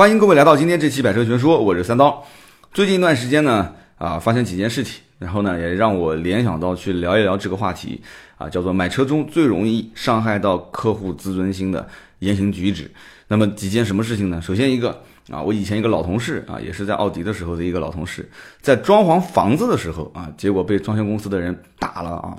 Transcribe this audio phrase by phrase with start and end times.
[0.00, 2.24] 欢迎各位来到今天这期百车全说，我是三刀。
[2.72, 8.00] 最近一段时间呢，啊，发生几件事情，然后呢，也让我联想到去聊一聊这个话题，
[8.38, 11.86] 啊，叫做买车中最容易伤害到客户自尊心的
[12.20, 12.90] 言行举止。
[13.28, 14.40] 那么几件什么事情呢？
[14.40, 18.26] 首先一个啊，我以前一个老同事啊，也是在奥迪的时候的一个老同事，
[18.62, 22.34] 在装潢房子的时候啊，结果被装修公司的人打了啊。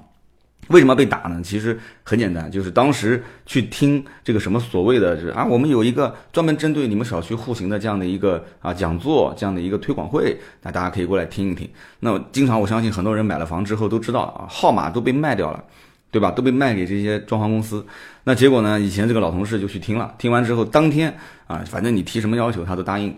[0.71, 1.39] 为什么被打呢？
[1.43, 11.69] 其实很简单，就是当时去听这个什么所谓的，是啊，我们有一个专门针对你们小区户型的这样的一个啊讲座，这样的一个推广会，那大家可以过来听一听。
[11.99, 15.63] 那经常我相信很多人买了房之后都知道啊，号码都被卖掉了，
[16.09, 16.31] 对吧？
[16.31, 17.85] 都被卖给这些装潢公司。
[18.23, 21.15] 那结果呢，以前这个老同事就去听了，听完之后当天
[21.47, 23.15] 啊，反正你提什么要求他都答应。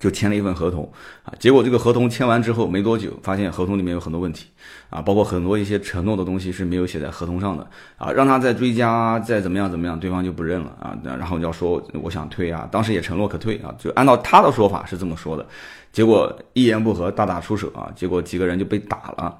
[0.00, 0.90] 就签了一份合同
[1.22, 4.46] 啊，结果这个合同签完之后没多久，发现合同里面有很多问题
[4.88, 7.64] 啊，包括很多一些承诺的东西是没有写在合同上的
[7.98, 15.46] 啊，让他再追加再怎么样怎么样，对方就不认了啊，然后要说我想退啊，当时也承诺可退啊，就按照他的说法是这么说的，
[15.92, 19.38] 结果一言不合大打出手啊，结果几个人就被打了。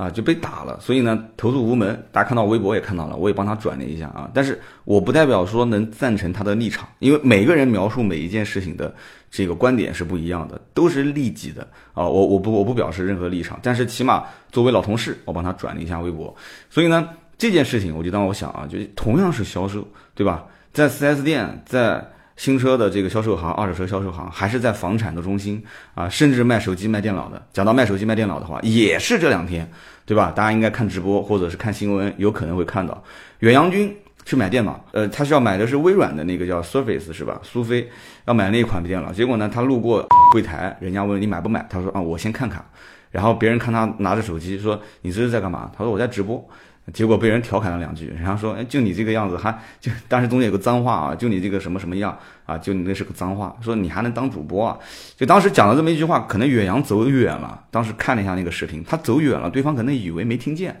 [0.00, 2.02] 啊，就被打了，所以呢，投诉无门。
[2.10, 4.30] 大家看到微博也看到了，我也帮他转了一下啊。
[4.32, 8.94] 但是我不代表说能赞成他的立场，因为每个人描述每一件事情的
[9.30, 11.60] 这个观点是不一样的，都是利己的
[11.92, 12.08] 啊。
[12.08, 16.34] 我我不我不表示任何立场，但是起码作为老同事，我帮他转了一下微博。
[16.70, 20.46] 所以呢，这件事情我就当我想啊，就同样是销售，对吧？
[20.72, 22.10] 在 4S 店，在
[22.40, 25.62] 新车的这个销售行、二手车销售行，还是在房产的中心
[25.94, 27.46] 啊，甚至卖手机、卖电脑的。
[27.52, 29.70] 讲到卖手机、卖电脑的话，也是这两天，
[30.06, 30.32] 对吧？
[30.34, 33.04] 大家应该看直播或者是看新闻，有可能会看到
[33.40, 37.38] 远洋军去买电脑，呃，他是要买的是微软的那个叫 Surface 是吧？
[37.42, 37.86] 苏菲
[38.24, 42.64] 要买那一款电脑，结果呢，他路过柜台，人家问你买不买，他说啊，我先看看。
[43.10, 45.70] 然后别人看他拿着手机，说你这是在干嘛？
[45.76, 46.42] 他说我在直播。
[46.92, 52.16] 结果被人调侃了两句，人家说：“哎，就你这个样子，还就当时中间有个脏话啊，就你这个什么什么样
[52.46, 54.78] 啊，就你那是个脏话，说你还能当主播啊？”
[55.16, 57.62] 就当时讲了这么一句话，可能远洋走远了。
[57.70, 60.80] 当时看了一下那个视频，他走远了，对方可能以为没听见。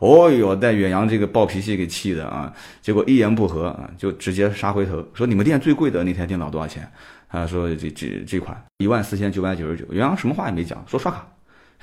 [0.00, 2.52] 哦哟，带远洋这个暴脾气给气的啊！
[2.82, 6.86] 结果一言不合啊，就直接杀回头，说：“你们店最贵的那台电脑多少钱？”
[7.30, 9.84] 他，说这这这款一万四千九百九十九。
[9.92, 11.26] 远洋什么话也没讲，说刷卡。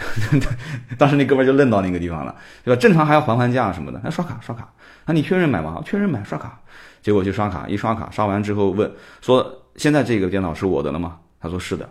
[0.97, 2.79] 当时那哥们就愣到那个地方了，对吧？
[2.79, 4.67] 正常还要还还价什么的，还刷卡刷卡。
[5.05, 5.81] 那，你确认买吗？
[5.85, 6.59] 确认买，刷卡。
[7.01, 8.91] 结果去刷卡，一刷卡，刷完之后问
[9.21, 11.89] 说：“现在这个电脑是我的了吗？”他说：“是的。”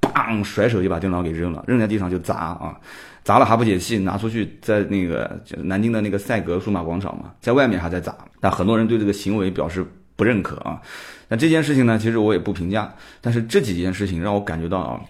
[0.00, 2.74] 砰，甩手就把电脑给扔了，扔在地上就砸啊，
[3.22, 8.14] 砸了还不解气，拿出去在那个南京的那个赛格数码广场嘛，在外面还在砸。
[8.40, 9.84] 但很多人对这个行为表示
[10.14, 10.80] 不认可啊。
[11.28, 12.90] 那这件事情呢，其实我也不评价，
[13.20, 15.00] 但是这几件事情让我感觉到啊，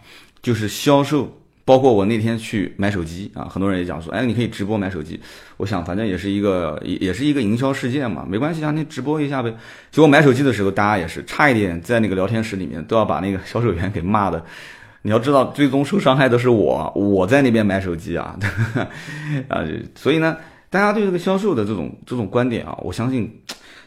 [0.42, 1.40] 就是销售。
[1.66, 5.20] 包括我那天去买手机啊，很多人也讲说，哎，你可以直播买手机。
[5.56, 9.52] 我想，反正也是一个，也也是一个营销事件嘛，没关系啊，你直播一下呗。
[9.90, 14.40] 结果买手机的时候，大家也是差一点在那个聊天室里面都要把那个销售员给骂的。
[15.02, 18.38] 你要知道，最终受伤害的是我，我在那边买手机啊，
[19.50, 19.64] 啊，
[19.96, 20.36] 所以呢，
[20.70, 23.28] 大家对这个销售的这种这种观点啊，我相信，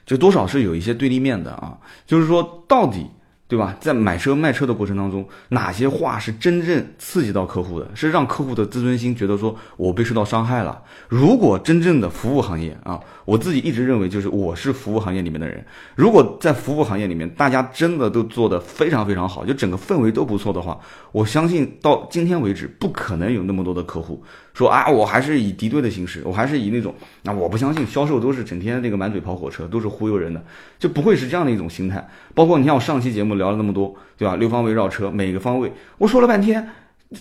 [0.06, 3.06] 就多少是有一些对立面的啊，就是说到底。
[3.50, 3.76] 对吧？
[3.82, 10.80] 在买车卖车的过程当中，哪些话是真正刺激到客户的，是让客户的自尊心觉得说我被受到伤害了？
[11.08, 15.64] 如果真正的服务行业啊，我自己一直认为就是我是服务行业里面的人。
[15.94, 20.80] 如果在服务行业里面，大家真的都做得非常非常好，就整个氛围都不错的话，
[21.12, 24.24] 我相信到今天为止，不可能有那么多的客户。
[24.56, 26.92] 说啊，我还是以敌对的形式，我还是以那种，
[27.22, 30.44] 那我不相信销售都是整天那个满嘴跑火车，都是忽悠人的，
[30.80, 32.10] 就不会是这样的一种心态。
[32.34, 34.36] 包括你看我上期节目聊了那么多，对吧？
[34.38, 36.68] 六方位绕车，每个方位，我说了半天，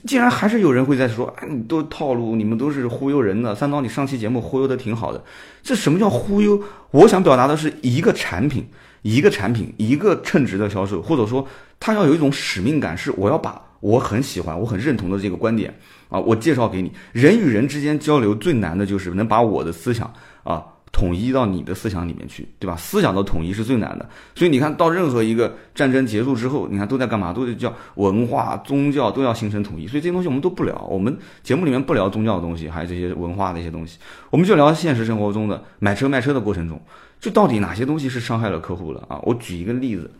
[0.06, 3.54] 竟然还是有人会在说，啊，你都套路，你们都是忽悠人的。
[3.54, 5.24] 三刀，你上期节目忽悠的挺好的，
[5.62, 6.62] 这什么叫忽悠？
[6.90, 8.66] 我想表达的是一个产品，
[9.00, 11.46] 一个产品，一个称职的销售，或者说
[11.80, 15.74] 他要有一种使命感，是我要把我很喜欢、我很认同的这个观点。
[16.10, 20.10] 啊，我介绍给你，人与人之间交流最难的就是能把我的思想
[20.42, 20.64] 啊
[20.98, 22.74] 统一到你的思想里面去，对吧？
[22.74, 24.08] 思想的统一是最难的。
[24.34, 27.32] 所以你看到任何一个战争结束之后，你看都在干嘛？
[27.32, 29.86] 都是叫文化、宗教都要形成统一。
[29.86, 34.00] 所以这些东西我们都不聊，我们节目里面不聊宗教的东西，还有这些文化的一些东西，
[34.30, 36.82] 我们就聊现实生活中的买车卖车的过程中，
[37.20, 39.20] 就到底哪些东西是伤害了客户了啊？
[39.22, 40.10] 我举一个例子。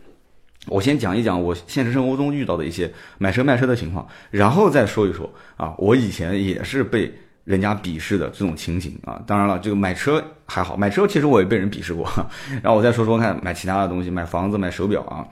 [0.67, 7.11] 我先讲一讲我现实生活中遇到的一些买车卖车的情况，然后再说一说啊，我以前也是被
[7.43, 9.21] 人家鄙视的这种情形啊。
[9.25, 12.09] 当然了，这个买车还好，买车其实我也被人鄙视过。
[12.63, 15.27] 然后我再说说看买其他的东西，买房子、买手表啊。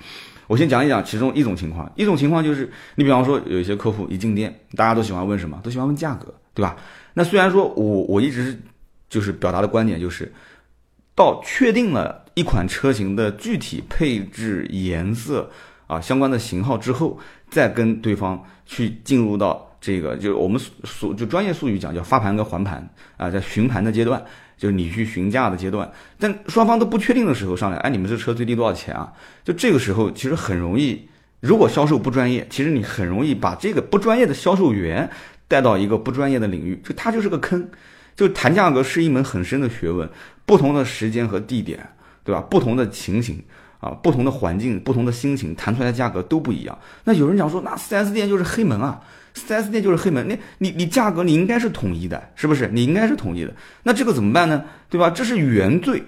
[0.48, 5.60] 我先讲一讲其中一种情况，一种情况就是你比方说有一些客户一进店，大家都喜欢问什么？
[5.64, 6.78] 都喜欢问价格，对吧？
[7.14, 8.58] 那虽然说我我一直
[9.10, 10.34] 就是表达的观点就是，
[11.16, 12.24] 到确定了。
[12.38, 15.50] 一款车型的具体配置、颜色
[15.88, 17.18] 啊相关的型号之后，
[17.50, 22.86] 再跟对方去进入到这个，就是我们所就专业术语讲叫发盘跟还盘
[23.16, 24.22] 啊，在询盘的阶段，
[24.58, 25.90] 就是你去询价的阶段，
[26.20, 29.14] 但双方都不确定的时候上来，哎，你们这车最低多少钱啊？
[29.46, 31.08] 就这个时候其实很容易，
[31.40, 35.10] 如果销售不专业，其实你很容易把这个不专业的销售员
[35.48, 37.66] 带到一个不专业的领域，就他就是个坑。
[38.18, 40.10] 就谈价格是一门很深的学问，
[40.44, 41.88] 不同的时间和地点，
[42.24, 42.42] 对吧？
[42.42, 43.40] 不同的情形
[43.80, 46.76] 啊，不同的环境，不同的心情，谈出来的价格都不一样。
[47.04, 49.00] 那有人讲说，那 4S 店就是黑门啊
[49.38, 50.28] 四 S 店就是黑门。
[50.28, 52.70] 那你你价格你应该是统一的，是不是？
[52.74, 53.54] 你应该是统一的。
[53.84, 54.64] 那这个怎么办呢？
[54.90, 55.10] 对吧？
[55.10, 56.04] 这是原罪，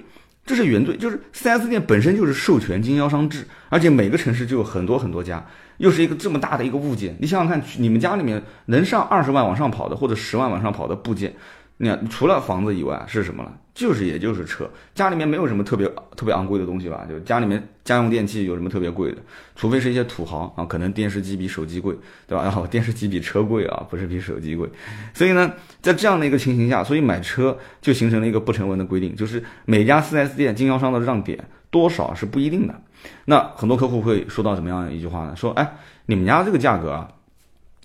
[0.46, 0.98] 这是原罪。
[0.98, 5.46] 就是四 S 店本身就是授权经销商制，而且每个城市就有很多很多家，
[5.78, 7.16] 又是一个这么大的一个物件。
[7.20, 11.34] 你想想看，你们家里面能上二十万往上跑的，或者十万往上跑的部件。
[11.82, 13.58] 你看，除了房子以外是什么了？
[13.74, 15.88] 就是也就是车，家里面没有什么特别
[16.18, 17.06] 特别昂贵的东西吧？
[17.08, 19.18] 就家里面家用电器有什么特别贵的？
[19.56, 21.96] 除非是一些土豪啊，可能电视机比手机贵，
[22.28, 22.44] 对吧？
[22.44, 24.70] 然后电视机比车贵啊，不是比手机贵。
[25.14, 31.40] 所以呢，在这样的一个情形下，所以买车就形成了一个不成文的规定，就是每家 4S 店经销商的让点
[31.70, 32.76] 多少是不一定的。
[33.24, 35.34] 那很多客户会说到什么样一句话呢？
[35.38, 35.78] 说，哎，
[36.08, 37.08] 你们家这个价格啊，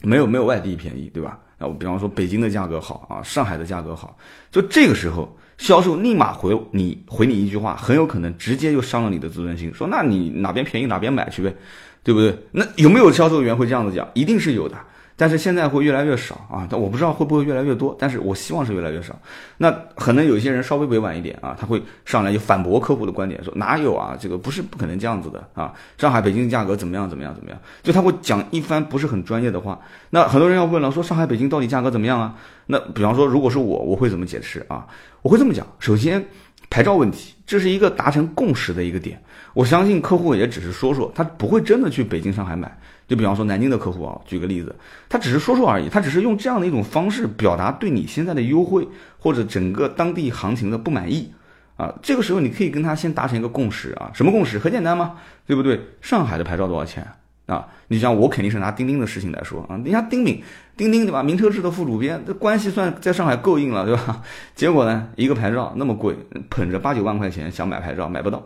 [0.05, 1.39] 没有没有外地便宜，对吧？
[1.59, 4.17] 啊，我比方说北京的价格好啊，上海的价格好，
[4.51, 11.55] 就这个时候，销售立马回你回你一句话，很有可能直接就伤了你的自尊心，说那你哪边便宜哪边买去呗，
[12.03, 12.37] 对不对？
[12.51, 14.09] 那有没有销售员会这样子讲？
[14.15, 14.77] 一定是有的。
[15.17, 19.15] 但是现在会越来越少啊，但我不知道会不会越来越多，但是我希望是越来越少。
[19.59, 29.79] 那可能有一些人稍微委婉一点啊，他会上来就反驳客户的观点，说哪有啊，这个不是不可能这样子的啊，上海、北京的价格怎么样怎么样怎么样，就他会讲一番不是很专业的话。
[30.11, 32.35] 那很多人要问了，说上海、北京到底价格怎么样啊？
[32.67, 34.87] 那比方说，如果是我，我会怎么解释啊？
[35.23, 36.25] 我会这么讲，首先
[36.71, 39.23] 牌照问题，这是一个达成共识的一个点，
[39.53, 42.77] 我相信客户也只是说说，他不会真的去北京、上海买。
[43.07, 44.75] 就比方说南京的客户啊，举个例子，
[45.09, 48.87] 他只是说说而已，他只是用这样的一种方式表达对你现在的优惠
[49.19, 51.31] 或者整个当地行情的不满意
[51.77, 51.95] 啊。
[52.03, 54.59] 这个时候你可以跟他先达成一个共识啊，什么共识？
[54.59, 55.17] 很简单嘛，
[55.47, 55.81] 对不对？
[56.01, 57.07] 上海的牌照多少钱
[57.47, 57.67] 啊？
[57.89, 60.43] 你像我肯定是拿钉钉的事情来说啊，人家丁敏，
[60.77, 61.23] 钉钉对吧？
[61.23, 64.23] 名车志的副主编，这关系算在上海够硬了，对吧？
[64.55, 66.17] 结果呢，一个牌照那么贵，
[66.49, 68.43] 捧着八九万块钱想买牌照买不到，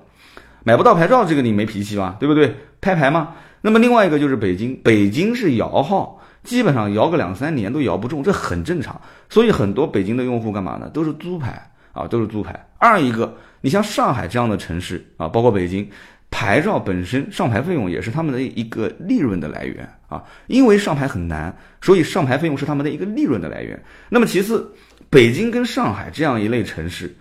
[0.65, 2.17] 买不到牌照，这个你没脾气吧？
[2.19, 2.57] 对不对？
[2.81, 3.35] 拍牌吗？
[3.61, 9.01] 那么另外一个就是北京，北京是摇号，基本上摇个两三年都摇不中，这很正常。
[9.29, 10.89] 所以很多北京的用户干嘛呢？
[10.91, 12.67] 都是租牌啊，都是租牌。
[12.79, 15.89] 二一个，你像上海这样的城市啊，包括北京，
[16.31, 20.23] 牌照本身上牌费用也是他们的一个利润的来源啊。
[20.47, 23.83] 因为上牌很难，所以上牌费用是他们的一个利润的来源。
[24.09, 24.73] 那么其次，
[25.11, 27.17] 北京跟上海这样一类城市，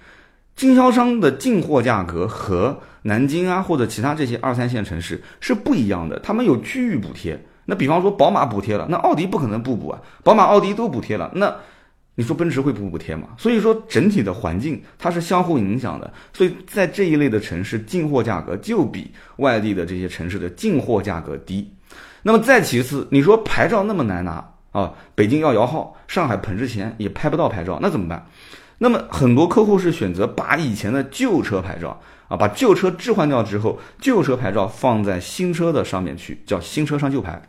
[0.55, 2.79] 经销商的进货价格和。
[3.07, 7.41] 南京啊，或者其他这些二三线城市是不一样的，他们有区域补贴。
[7.63, 10.01] 那比方说宝马补贴了，那奥迪不可能不补啊。
[10.25, 11.55] 宝马、奥迪都补贴了，那
[12.15, 13.29] 你说奔驰会不补贴吗？
[13.37, 16.11] 所以说整体的环境它是相互影响的。
[16.33, 21.71] 所以在这一类的城市，进货价格就比外地的这些城市的进货价格低。
[22.23, 28.25] 那么再其次，你说牌照那么难拿啊，北京要摇号，上海捧着钱也拍不到牌照，那怎么办？
[28.77, 31.99] 那么很多客户是选择把以前的旧车牌照。
[32.27, 37.41] 啊，把旧车置换掉之后，旧车牌照放在新车的上面去，叫新车上旧牌。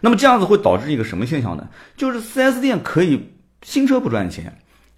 [0.00, 1.68] 那么这样子会导致一个什么现象呢？
[1.94, 4.50] 就是 4S 店可以新车不赚钱，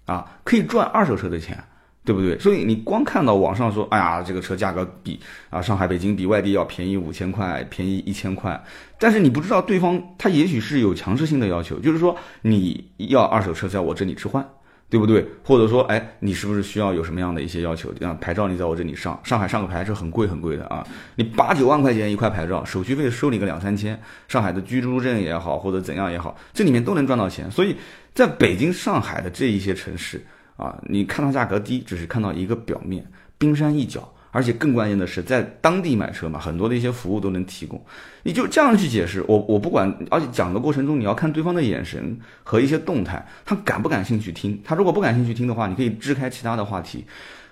[0.05, 1.61] 啊，可以赚二手车的钱，
[2.05, 2.39] 对不对？
[2.39, 5.19] 所以你光看到网上说，哎呀，这个车价格比
[5.49, 8.63] 啊上海、北京比外地要便宜五千块，便宜一千块，
[8.97, 14.47] 但是你不知道对方他也许是有强制性的要求，就是说你要二手车在我这里置换。
[14.89, 15.23] 对不对？
[15.43, 17.93] 或者说，哎，你是不是需要有什么样的一些要求？
[18.01, 20.83] 啊牌照你在我这里上，上海上个牌是很贵很贵的啊！
[21.15, 27.49] 你八九万块钱一块牌照，手续费收你个两三千，上海的居住证也好，或者怎样也好，这里面都能赚到钱。
[27.51, 27.75] 所以，
[28.15, 30.25] 在北京、上海的这一些城市
[30.57, 33.05] 啊，你看到价格低，只是看到一个表面，
[33.37, 34.11] 冰山一角。
[34.31, 37.83] 而且更关键的是，在当地买车嘛，很多的一些服务都能提供。
[38.23, 44.61] 你就这样去解释，我我不管，而且讲的过程中你要看对方的眼神和一些动态，他感不感兴趣听。
[44.63, 47.05] 他如果不感兴趣听的话，你可以支开其他的话题。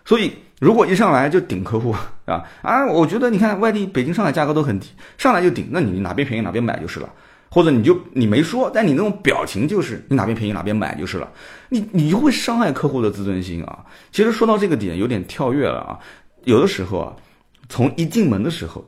[0.06, 1.94] 所以如果一上来就顶客户
[2.26, 7.10] 啊啊，我觉得你看外地北京、上海价格都很低，上来就顶，那你哪边便宜哪边买就是了。
[7.50, 11.32] 或者你就你没说，但你那种表情就是你哪边便宜哪边买就是了。
[11.70, 13.86] 你你就会伤害客户的自尊心啊。
[14.12, 15.98] 其实说到这个点，有点跳跃了啊。
[16.48, 17.14] 有的时候啊，
[17.68, 18.84] 从一进门的时候，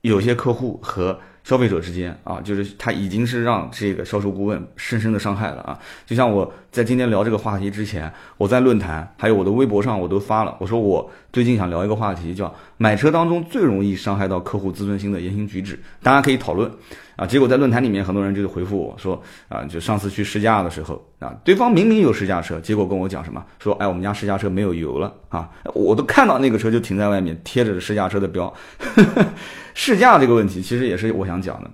[0.00, 1.16] 有些客户和
[1.48, 5.78] 消费者之间啊，就是他已经是让这个销售顾问深深的伤害了啊。
[6.04, 16.70] 就像我在今天聊这个话题之前，我在论坛还有我的微博上我都发了，我说我最近想聊一个话题，叫买车当中最容易伤害到客户自尊心的言行举止，大家可以讨论
[17.16, 17.26] 啊。
[17.26, 28.52] 结果在论坛里面很多人就回复我说啊，就上次去试驾的时候啊，对方明明有试驾车，结果跟我讲什么说，哎，我们家试驾车没有油了啊，我都看到那个车就停在外面贴着试驾车的标。
[29.78, 31.70] 试驾这个问题，其实也是我想讲的，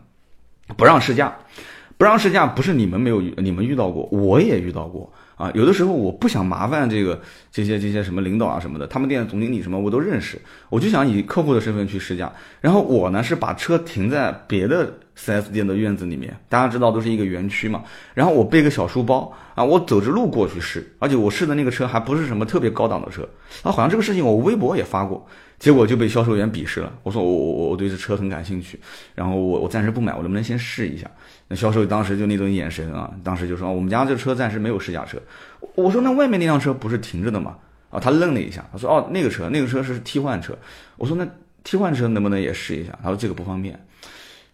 [0.76, 1.34] 不让试驾，
[1.96, 5.50] 不让试驾，不是你们没有你们遇到过，我也遇到过啊。
[5.54, 7.18] 有的时候我不想麻烦这个
[7.50, 12.30] 这些这些什么领导啊什么的，他们店总经理什么我都认识，我就想以客户的身份去试驾。
[12.60, 17.82] 然后我呢是把车停在别的 4S 店的院子里面，大家知道都是一个园区嘛。
[18.12, 23.26] 然后我背个小书包啊，我走着路过去试，而且我试的那个车还不是什么特别高档的车
[23.62, 23.72] 啊。
[23.72, 25.26] 好像这个事情我微博也发过。
[25.64, 26.92] 结果就被销售员鄙视了。
[27.02, 28.78] 我说我我我对这车很感兴趣，
[29.14, 31.10] 然后我我暂时不买，我能不能先试一下？
[31.48, 35.16] 那销售当时就那种眼神啊，当时就说我们家这车暂时没有试驾车。
[35.74, 37.56] 我说那外面那辆车不是停着的吗？
[37.88, 40.54] 啊，他愣了一下，他说哦那个车那个车是替换车。
[40.98, 41.26] 我说那
[41.62, 42.92] 替换车能不能也试一下？
[43.02, 43.82] 他说这个不方便。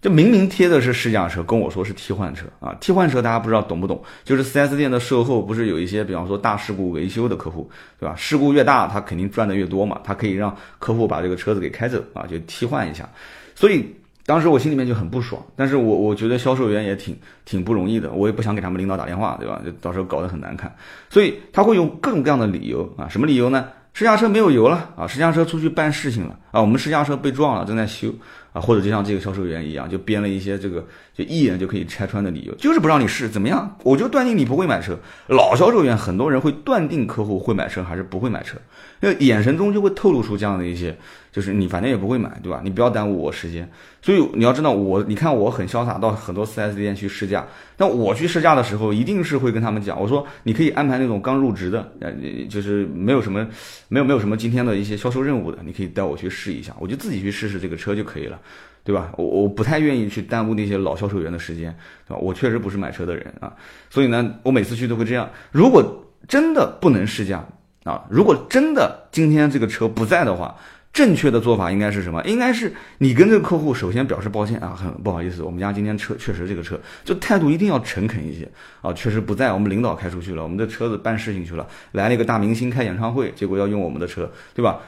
[0.00, 2.74] 就明明贴的是试驾车，跟我说是替换车啊！
[2.80, 4.02] 替换车大家不知道懂不懂？
[4.24, 8.14] 就是 4S 店的售后不是有一些，比方说大事故维修的客户，对吧？
[8.16, 13.06] 事故越大，他肯定赚的越多嘛，他可以让客户把这个车子给开走啊，就替换一下。
[13.54, 17.14] 所以当时我心里面就很不爽，但是我我觉得销售员也挺
[17.44, 19.60] 挺不容易的，我也不想给他们领导打电话，对吧？
[19.62, 20.74] 就到时候搞得很难看，
[21.10, 23.68] 所以他会用各种各样的理由啊，什么理由呢？
[23.92, 28.08] 试驾车没有油了啊，试驾车出去办事情了啊，我们试驾车被撞了，正在修。
[28.52, 33.76] 啊，或者就像这个销售员一样，就编了一些这个就一眼就可以拆穿的理由，就是不让你试，怎么样？
[33.84, 34.98] 我就断定你不会买车。
[35.28, 38.56] 老销售员很多人会断定客户会买车还是不会买车，
[39.00, 40.96] 那眼神中就会透露出这样的一些，
[41.32, 42.60] 就是你反正也不会买，对吧？
[42.62, 43.68] 你不要耽误我时间。
[44.02, 47.46] 所以你要知道，我你看我很潇洒，到很多 4S 店去试驾。
[47.76, 52.12] 那我去试驾的时候，一定是会跟他们讲，我说你可以安排那种刚入职的，呃，
[52.48, 53.46] 就是没有什么
[53.88, 58.38] 没有没有什么今天的一些销售任务的，你可以带我去试一下，我就自己去试试这个车就可以了。
[58.82, 59.12] 对吧？
[59.18, 61.70] 我我不太愿意去耽误那些老销售员的时间，
[62.08, 62.16] 对吧？
[62.20, 63.52] 我确实不是买车的人啊，
[63.90, 65.28] 所以呢，我每次去都会这样。
[65.52, 65.84] 如果
[66.26, 67.46] 真的不能试驾
[67.84, 70.54] 啊，如果真的今天这个车不在的话，
[70.92, 72.22] 正确的做法应该是什么？
[72.24, 78.48] 应该是你跟这个客户首先表示抱歉啊，很不好意思，我们家今天车确实这个车就态度一定要诚恳一些
[78.82, 84.80] 啊，确实不在，我们领导开出去了，我们的车子办事情去了，来了一个大明星开演唱会，结果要用我们的车，对吧？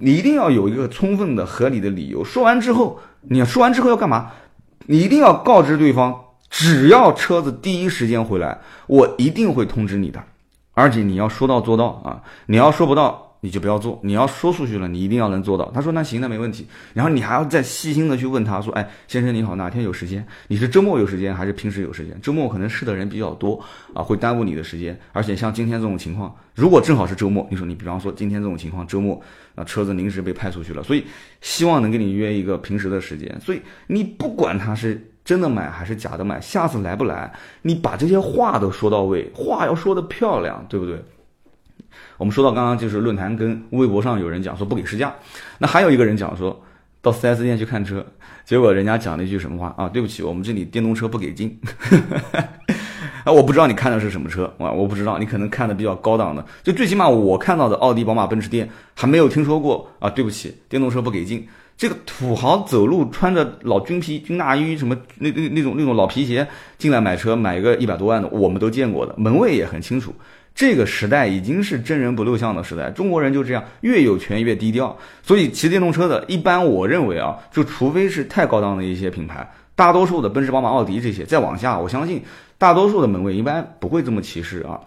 [0.00, 2.22] 你一定要有一个充分的、合理的理由。
[2.22, 4.30] 说完之后，你说完之后要干嘛？
[4.86, 6.14] 你一定要告知对方，
[6.48, 10.22] 只要车子第一时间回来，我一定会通知你的。
[10.78, 12.22] 而且你要说到做到啊！
[12.46, 13.24] 你要说不到。
[13.40, 15.70] 你就不要做，你要说出去了，你一定要能做到。
[15.72, 16.66] 他说那行，那没问题。
[16.92, 20.26] 然后你还要再细心的去问他说，哎，先生你好，哪天有时间？
[20.48, 22.20] 你是周末有时间还是平时有时间？
[22.20, 23.62] 周末可能试的人比较多
[23.94, 24.98] 啊，会耽误你的时间。
[25.12, 29.22] 而且像今天这种情况，如果正好是周末，你说你比方说今天这种情况，周末
[29.54, 31.04] 啊车子临时被派出去了，所以
[31.40, 33.40] 希望能跟你约一个平时的时间。
[33.40, 37.30] 所以你不管他是真的买还是假的买，下次来不来，
[37.60, 40.98] 你把这些话都说到位，话要说的漂亮，对不对？
[42.16, 45.14] 我们说到刚刚就是论坛跟微博上有人讲说不给试驾，
[45.58, 46.58] 那还有一个人讲说
[47.02, 48.02] 到 4S 店去看车，
[48.46, 49.86] 结果人家讲了一句什么话啊？
[49.86, 51.60] 对不起，我们这里电动车不给进。
[53.24, 54.72] 啊，我不知道你看的是什么车啊？
[54.72, 60.08] 我不知道，你可能看的比较高档的，就最起码我看到的奥迪、宝马、奔驰店还没有听说过啊。
[60.08, 61.46] 对不起，电动车不给进。
[61.78, 70.12] 这个土豪走路穿着老军皮、军大衣什么那那那种那种老皮鞋进来买车，买个一百多万的，我们都见过的，门卫也很清楚。
[70.56, 74.98] 这个时代已经是真人不露相的时代，中国人就这样，越有权越低调。
[75.22, 82.20] 所以骑电动车的，一般我认为啊，就除非是太高档的一些品牌，大多数的奔驰、宝马、奥迪这些，再往下，我相信
[82.58, 84.80] 大多数的门卫一般不会这么歧视啊，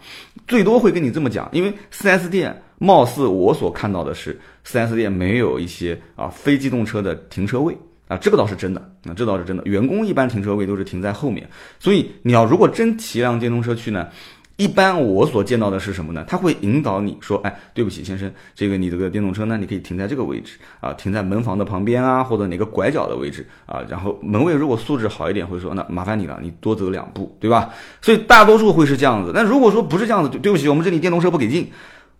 [0.46, 4.36] 最多会跟你这么讲，因为 4S 店貌似我所看到的是
[4.66, 11.48] ，4S 店没有一些啊非机动车的停车位啊，这个倒是真的，那这倒是真的，员工一般停车位都是停在后面，
[11.78, 14.08] 所以你要如果真骑辆电动车去呢？
[14.56, 16.24] 一般我所见到的是什么呢？
[16.28, 27.70] 他会引导你说：“哎，对不起，先生，这个你这个电动车呢，你可以停在这个位置啊，停在门房的旁边啊，或者哪个拐角的位置啊。”然后门卫如果素质好一点，会说：“那麻烦你了，你多走两步，对吧？”
[28.02, 29.32] 所以大多数会是这样子。
[29.34, 31.68] 那如果说不是这样子，对不起，我们这里电动车不给进，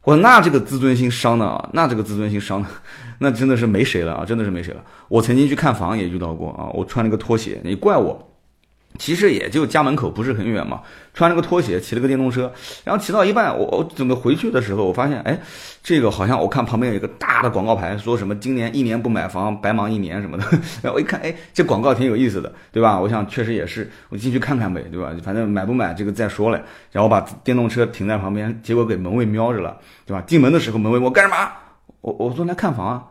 [0.05, 2.69] 我那这个自尊心伤的啊，那这个自尊心伤的，
[3.21, 4.83] 那真的是没谁了啊，真的是没谁了。
[5.09, 8.32] 我曾经去看房也遇到过啊，我穿了个拖鞋，你怪我。
[8.99, 10.83] 其实也就家门口不是很远嘛，
[11.15, 12.53] 穿了个拖鞋，骑了个电动车，
[12.85, 15.39] 然后骑到一半，我我准备回去的时候，我发现，哎，
[15.83, 20.45] 这个好像我看旁边有一个大的广告牌，说什么今年一年不买房白忙一年什么的，
[20.83, 23.01] 然 后我一看，哎，这广告挺有意思的，对吧？
[23.01, 25.11] 我想确实也是，我进去看看呗，对吧？
[25.23, 26.61] 反正买不买这个再说了。
[26.91, 30.23] 然后把电动车停在旁边，结果给门卫瞄着了，对吧？
[30.27, 31.51] 进门的时候门卫我干什么？
[32.03, 33.05] 我我说来看房啊，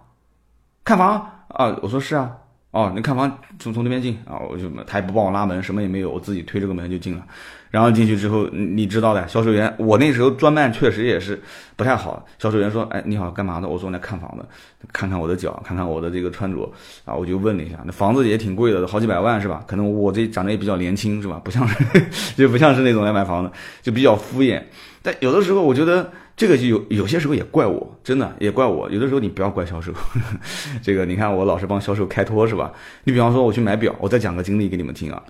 [0.83, 2.38] 看房啊，我说是啊。
[2.71, 7.23] 哦，你看房从从那边进啊，我就他也不帮我拉门，什么也没有，我自己推这个门就进了。
[7.69, 11.41] 然后进去之后，你知道的，销售员，我那时候专卖确实也是
[11.75, 12.25] 不太好。
[12.39, 14.45] 销售员说：“哎，你好，干嘛的？”我说：“来看房子，
[14.93, 16.69] 看看我的脚，看看我的这个穿着。”
[17.03, 19.63] 啊，我就问了一下，那房子也挺贵的，好几百万是吧？
[19.67, 21.41] 可能我这长得也比较年轻是吧？
[21.43, 21.75] 不像是，
[22.35, 23.51] 就不像是那种来买房子，
[23.81, 24.61] 就比较敷衍。
[25.01, 26.09] 但有的时候我觉得。
[26.41, 28.89] 这个就有有些时候也怪我，真的也怪我。
[28.89, 29.93] 有的时候你不要怪销售，
[30.81, 32.74] 这个你看我老是帮销售开脱是吧？
[33.03, 35.21] 你比方说我去买表，我再讲个经历给你们听啊。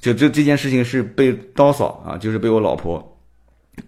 [0.00, 3.18] 就这这件事情是被刀嫂啊，就是被我老婆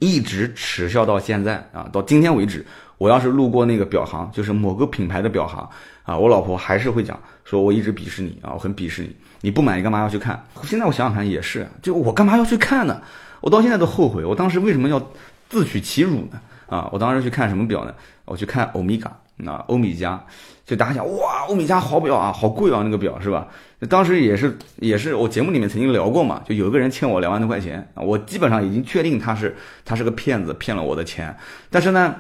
[0.01, 2.67] 一直耻笑到现在啊，到今天为止，
[2.99, 5.71] 我要是路过那个表行，就是某个品牌的表行
[6.03, 10.45] 啊，我老婆还是会讲，说我一直鄙视你啊，我很鄙视你，你不买你干嘛要去看？
[10.65, 13.01] 现在我想想看也是，就我干嘛要去看呢？
[13.41, 15.12] 我到现在都后悔，我当时为什么要
[15.49, 16.41] 自取其辱呢？
[16.73, 17.95] 啊，我当时去看什么表呢？
[18.25, 20.19] 我去看欧米伽，那欧米伽，
[20.64, 23.47] 就大家想，哇，欧米伽好表啊，好贵啊，那个表是吧？
[23.91, 31.37] 当时也是也是我节目里面曾经聊过嘛，就有一个人欠我两万多块钱，我基本上已经确定他是他是个骗子，骗了我的钱，
[31.69, 32.14] 但是呢，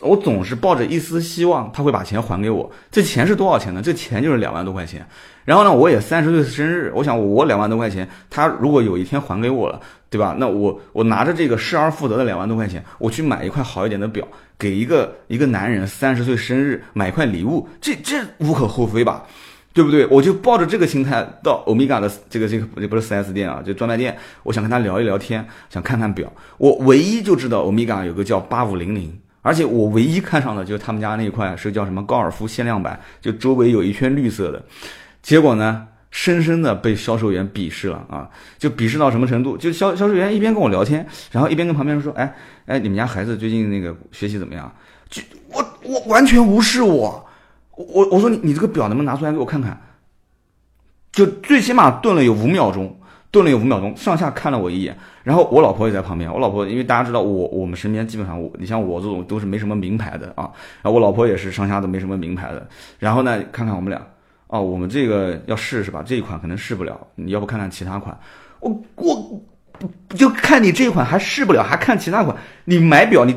[0.00, 2.70] 我总是抱着一丝希望他会把钱还给我。
[2.90, 3.80] 这钱是多少钱呢？
[3.82, 5.06] 这钱就是两万多块钱。
[5.44, 9.80] 然后呢，我也三十岁生日，我想我两万多块钱，他如果有一天还给我了。
[10.10, 10.36] 对吧？
[10.38, 14.24] 那我我拿着这个失而复得的两万多块钱，我去买一块好一点的表，
[14.56, 19.24] 给一个一个男人三十岁生日买一块礼物，这这无可厚非吧？
[19.72, 20.06] 对不对？
[20.06, 26.32] 我就抱着这个心态到欧米伽的这个这个不是四 S 店啊，就专卖店，我想跟他聊一聊天，想看看表。
[26.58, 29.12] 我唯一就知道欧米伽有个叫八五零零，
[29.44, 34.64] 而且我唯一看上的就是他们家那块是叫什么高尔夫限量版，就周围有一圈绿色的。
[35.22, 35.86] 结果呢？
[36.16, 38.30] 深深的被销售员鄙视了啊！
[38.56, 39.56] 就鄙视到什么程度？
[39.56, 42.32] 就销销售员一边跟我聊天，然后一边跟旁边说：“哎
[42.66, 44.72] 哎，你们家孩子最近那个学习怎么样？”
[45.10, 47.26] 就我我完全无视我，
[47.72, 49.76] 我我说你你这个表能不能拿出来给我看看？
[51.10, 52.96] 就最起码顿了有五秒钟，
[53.34, 56.32] 顿了有五秒钟，上下看了我一眼，然后我老婆也在旁边。
[56.32, 60.48] 我老婆因为大家知道我我们身边基本上我你像我这种都是没什么名牌的啊，
[60.80, 62.64] 然后我老婆也是上下都没什么名牌的。
[63.00, 64.00] 然后呢，看看我们俩。
[64.46, 66.00] 哦，我们这个要试是吧？
[66.06, 68.16] 这一款可能试不了，你要不看看其他款？
[68.60, 69.42] 我我
[70.10, 72.36] 就看你这一款还试不了，还看其他款？
[72.64, 73.34] 你买表你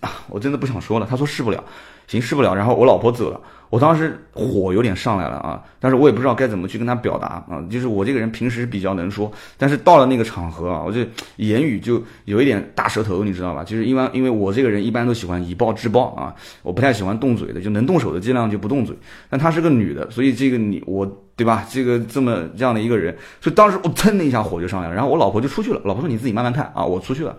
[0.00, 1.06] 啊，我真的不想说了。
[1.10, 1.64] 他说试不了，
[2.10, 2.54] 行试不了。
[2.54, 3.40] 然后我老婆走了。
[3.70, 7.62] 我当时火有点上来了啊，但是我也不知道该怎么去跟她表达啊。
[7.70, 11.02] 就是我这个人平时比较能说，但是到了那个场合啊，我就
[11.36, 13.62] 言语就有一点大舌头，你知道吧？
[13.62, 18.96] 就是因为因为我这个人一般都喜欢以暴制暴啊，我不太喜欢动嘴的，就能动手的尽量就不动嘴。
[19.28, 21.64] 但她是个女的，所以这个你我对吧？
[21.70, 24.94] 这个这么这样的一个人，所以当时我噌的一下火就上来了。
[24.96, 27.36] 然后我老婆就出去了，老婆说你自己慢慢看啊，我出去了。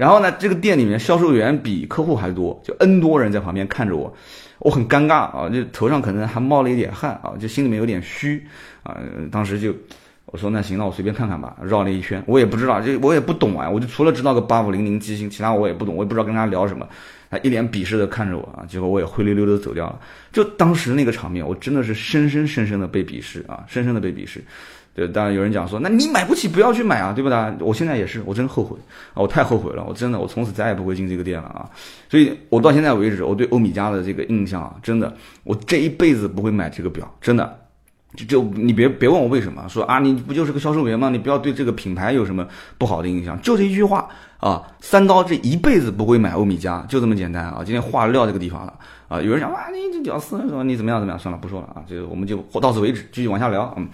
[0.00, 4.10] 然后呢，这个店里面销售员比客户还多，就 N 多人在旁边看着我。
[4.60, 8.42] 我很尴尬啊，就头上可能还冒了一点汗啊，就心里面有点虚
[8.82, 8.96] 啊。
[9.30, 9.74] 当时就
[10.24, 11.54] 我说那行，那我随便看看吧。
[11.62, 13.68] 绕了一圈，我也不知道，就我也不懂啊。
[13.68, 16.88] 我就除了知道个八五零零机芯，其他我也不懂，我也不知道跟他聊什么。
[17.30, 20.00] 他一脸鄙视的看着我啊，结果我也灰溜溜的走掉了。
[20.32, 24.42] 就当时那个场面，我真的是深深深深的被鄙视啊，深深的被鄙视。
[24.94, 27.54] 对，当然有人讲说，那你买不起不要去买啊，对不对？
[27.60, 28.76] 我现在也是，我真后悔
[29.14, 31.70] 啊，我太后悔了，我真的，我从此再也不会进这个店了啊。
[32.08, 37.58] 所以，我到现在为止，我对欧米茄的这个印象啊，真的，我这一辈子不会买这个表，真的。
[38.16, 41.10] 就就你别别问我为什么，说啊，你不就是个销售员吗？
[41.10, 42.46] 你不要对这个品牌有什么
[42.76, 44.62] 不好的印象，就这一句话啊。
[44.80, 47.62] 三刀这一辈子不会买欧米茄，就这么简单啊。
[47.64, 48.74] 今天话撂这个地方了
[49.08, 53.88] 啊，有人讲啊，你这屌丝说你怎么样怎么样，算了不说了啊，这个我们就到此为止，继续往下聊，嗯。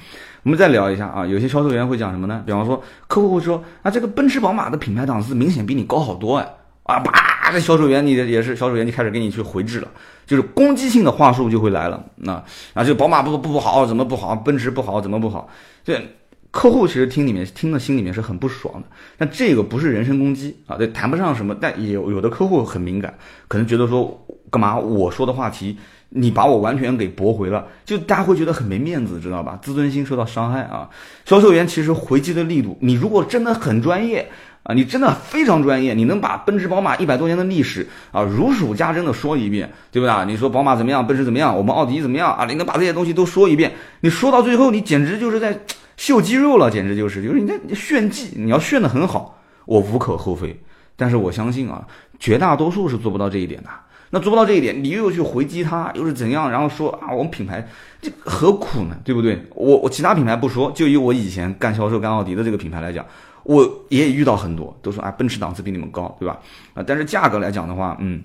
[0.44, 2.42] 我们再聊一下啊，有些销售员会讲什么呢？
[2.46, 7.12] 比方说，客户会说啊，这个奔驰、宝马的品牌档次明显比你高好多哎，啊，叭，
[7.50, 9.88] 这销售员你也是销售员，就开始给你去回质了，
[10.26, 12.04] 就是攻击性的话术就会来了。
[12.16, 12.42] 那
[12.74, 14.34] 啊，就宝马不不不好，怎么不好？
[14.34, 15.48] 奔驰不好，怎么不好？
[15.84, 16.16] 对
[16.50, 18.88] 客户其实听里面听的心里面是很不爽的。
[19.18, 21.54] 但这个不是人身攻击啊，对谈不上什么。
[21.60, 23.14] 但有有的客户很敏感，
[23.48, 25.76] 可能觉得说干嘛我说的话题。
[26.10, 29.58] 你把我完全给驳回了，就大家会觉得很没面子，知道吧？
[29.60, 30.88] 自尊心受到伤害啊！
[31.24, 34.26] 销售员其实回击的力度，你如果真的很专业
[34.66, 40.26] 啊，你真的非常专业，你能把奔驰、宝马一百多年的历史啊如数家珍的说一遍，对不对？
[40.26, 42.44] 你说宝马怎么样，奔驰怎么样，我们奥迪怎么样啊？
[42.46, 45.60] 你能把这些东西都说一遍，你说到最后，你简直就是在
[45.96, 50.60] 秀肌肉了，简直就是就是你在炫技，你要炫得很好，我无可厚非。
[50.96, 51.86] 但是我相信啊，
[52.18, 53.70] 绝大多数是做不到这一点的。
[54.10, 56.50] 那做不到这一点，你又去回击他，又是怎样？
[56.50, 57.68] 然后说啊，我们品牌
[58.00, 58.96] 这何苦呢？
[59.04, 59.44] 对不对？
[59.50, 63.04] 我我其他品牌不说，就以我以前干销售干奥迪的这个品牌来讲，
[63.46, 66.40] 我也遇到很多，都说啊，奔驰档次比你们高，对吧？
[66.74, 68.20] 啊，但是价格来讲的话，嗯，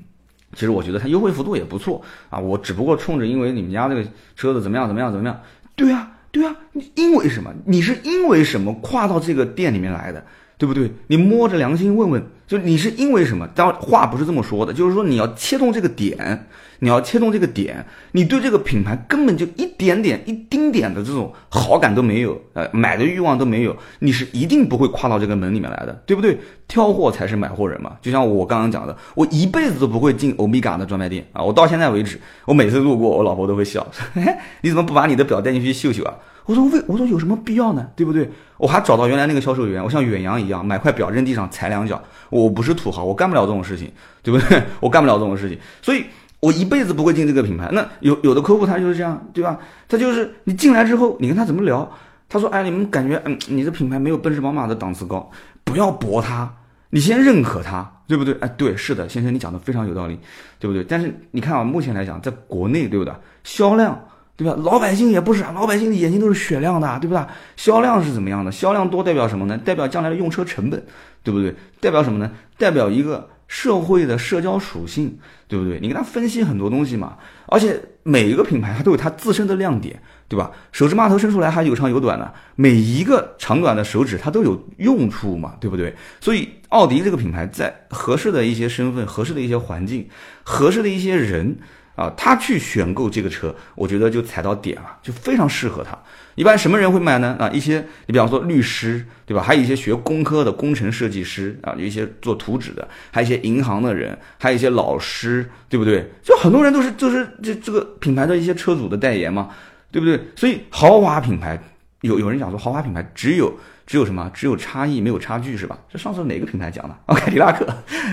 [0.53, 2.39] 其实我觉得它优惠幅度也不错啊。
[2.39, 4.03] 我只不过冲着因为你们家这个
[4.35, 5.39] 车子怎么样怎么样怎么样？
[5.75, 6.55] 对啊，对啊，
[6.95, 7.53] 因为什么？
[7.65, 10.25] 你是因为什么跨到这个店里面来的？
[10.61, 10.91] 对不对？
[11.07, 13.47] 你摸着良心问问，就你是因为什么？
[13.55, 16.45] 当然话不是这么说的，就是说你要切中这个点，
[16.77, 26.37] 你要切中这个点，你对这个品牌根本就一点点、一丁点的这种好感都没有，呃，买的欲望都没有，你是一定不会跨到这个门里面来的，对不对？
[26.67, 27.93] 挑货才是买货人嘛。
[27.99, 34.23] 就像我刚刚讲的，我一辈子都不会进欧米伽的专卖店啊，我到现在为止，我每次路过，我老婆都会笑，说：
[34.61, 36.13] “你怎么不把你的表带进去秀秀啊？”
[36.51, 37.87] 我说为我说有什么必要呢？
[37.95, 38.29] 对不对？
[38.57, 42.01] 我还找到原来那个销售员，我像远洋一样买块表扔地上踩两脚。
[42.29, 43.89] 我不是土豪，我干不了这种事情，
[44.21, 44.61] 对不对？
[44.81, 46.03] 我干不了这种事情，所以
[46.41, 47.69] 我一辈子不会进这个品牌。
[47.71, 49.57] 那有有的客户他就是这样，对吧？
[49.87, 51.89] 他就是你进来之后，你跟他怎么聊？
[52.27, 55.29] 他说：“哎，你们感觉嗯，你的品牌没有奔驰宝马的档次高，
[55.63, 56.49] 不要驳他，
[56.89, 60.17] 你先认可他，对不对？”哎，对，是的，先生，你讲的非常有道理，
[60.59, 60.83] 对不对？
[60.83, 63.13] 但是你看啊，目前来讲，在国内，对不对？
[63.43, 63.97] 销量。
[64.41, 64.57] 对吧？
[64.63, 67.23] 老百姓也不是啊，老百姓的眼睛都是雪亮的，对不对？
[67.55, 68.51] 销量是怎么样的？
[68.51, 69.55] 销量多代表什么呢？
[69.55, 70.83] 代表将来的用车成本，
[71.21, 71.53] 对不对？
[71.79, 72.31] 代表什么呢？
[72.57, 75.15] 代表一个社会的社交属性，
[75.47, 75.79] 对不对？
[75.79, 77.17] 你跟他分析很多东西嘛。
[77.45, 80.49] 而且每一个品牌它都有它自身的亮点，对吧？
[80.71, 85.93] 手指码头伸出来还有长有短的，每一个长短的手指它都有用处嘛，对不对？
[86.19, 90.07] 所以奥迪这个品牌在合适的一些身份、合适的一些环境、
[90.41, 91.57] 合适的一些人。
[91.95, 95.97] 啊，他去选购这个车，我觉得就踩到点了，就非常适合他。
[96.35, 97.35] 一般什么人会买呢？
[97.39, 99.43] 啊，一些你比方说律师，对吧？
[99.43, 106.09] 还有一些学工科的工程设计师啊，有一些做图纸的，还有一些银行的人，还有一些老师，对不对？
[106.23, 109.49] 就很多人都是就是这这个品牌的一些车主的代言嘛，
[109.91, 110.19] 对不对？
[110.35, 111.61] 所以豪华品牌
[112.01, 113.53] 有有人讲说豪华品牌只有。
[113.91, 114.31] 只有什么？
[114.33, 115.77] 只有差异，没有差距，是吧？
[115.91, 116.95] 这上次哪个平台讲的？
[117.07, 117.65] 哦，凯迪拉克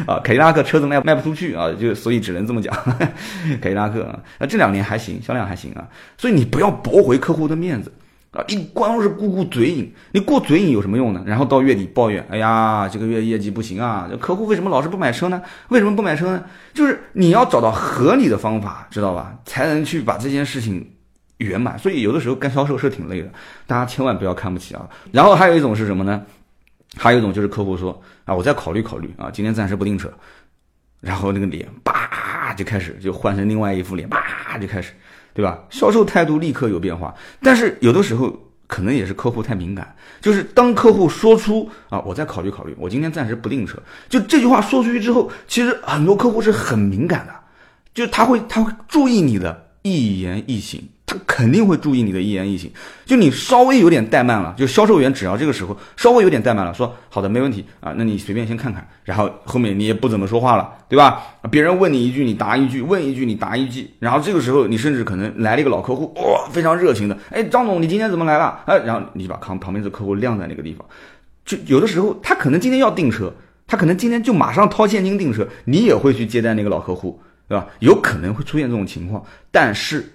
[0.09, 2.75] 啊，凯迪拉克车子卖卖不出去啊，就所以只能这么讲。
[3.63, 5.87] 凯迪拉克啊，那这两年还行，销量还行啊。
[6.17, 7.93] 所以你不要驳回客户的面子
[8.33, 8.43] 啊！
[8.49, 11.23] 你光是顾顾嘴瘾，你过嘴瘾有什么用呢？
[11.25, 15.41] 然后到月底抱怨，哎呀，这个月业绩不行啊，这客户为什么老是不买车呢？
[15.69, 16.43] 为什么不买车呢？
[16.75, 19.33] 就是你要找到合理的方法，知道吧？
[19.45, 20.85] 才能去把这件事情。
[21.39, 23.31] 圆满，所以有的时候干销售是挺累的，
[23.67, 24.89] 大家千万不要看不起啊。
[25.11, 26.25] 然后还有一种是什么呢？
[26.97, 30.13] 还有一种就是客户说啊，我再考虑考虑啊，今天暂时不订车。
[31.01, 34.93] 然后那个脸叭就开始就换成另外一副脸，叭就开始，
[35.33, 35.63] 对吧？
[35.71, 37.15] 销售态度立刻有变化。
[37.41, 47.35] 但是有的时候可能也是客户太敏感，就是当客户说出啊，我再考虑考虑，我今天暂时不订车，就这句话说出去之后，其实很多客户是很敏感的，
[47.95, 50.83] 就他会他会注意你的一言一行。
[51.09, 52.71] 他肯定会注意你的一言一行，
[53.07, 61.23] 就你稍微有点怠慢了，就销售员只要这个时候稍微有点怠慢了，说好的没问题啊，那你随便先看看，然后后面你也不怎么说话了，对吧？
[61.51, 68.61] 别人问你一句你答一句，问一句你答一句，然后这个时候你甚至可能来了一个老客户，哇，非常热情的，哎，张总你今天怎么来了？
[68.67, 70.87] 哎，然后你把旁旁边的客户晾在那个地方，
[71.47, 73.33] 就有的时候他可能今天要订车，
[73.67, 77.19] 他可能今天就马上掏现金订车，你也会去接待那个老客户，
[77.49, 77.67] 对吧？
[77.79, 80.13] 有可能会出现这种情况，但是。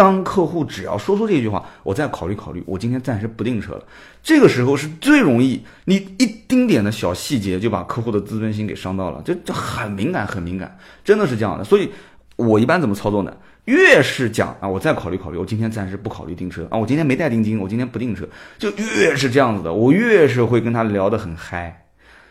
[0.00, 3.84] 当客户只要说出这句话，我再考虑考虑，我今天暂时不订车了。
[4.22, 11.62] 这个时候是最容易，你一丁点的小细节就把客户的自尊心给伤到了，就就很敏感，很敏感，真的是这样的。
[11.64, 11.90] 所以，
[12.36, 13.36] 我一般怎么操作呢？
[13.66, 18.26] 越是讲啊，我再考虑考虑，我今天暂时不考虑订车啊，我今天没带定金，我今天不订车，
[18.58, 21.84] 就越是这样子的，我越是会跟他聊得很嗨。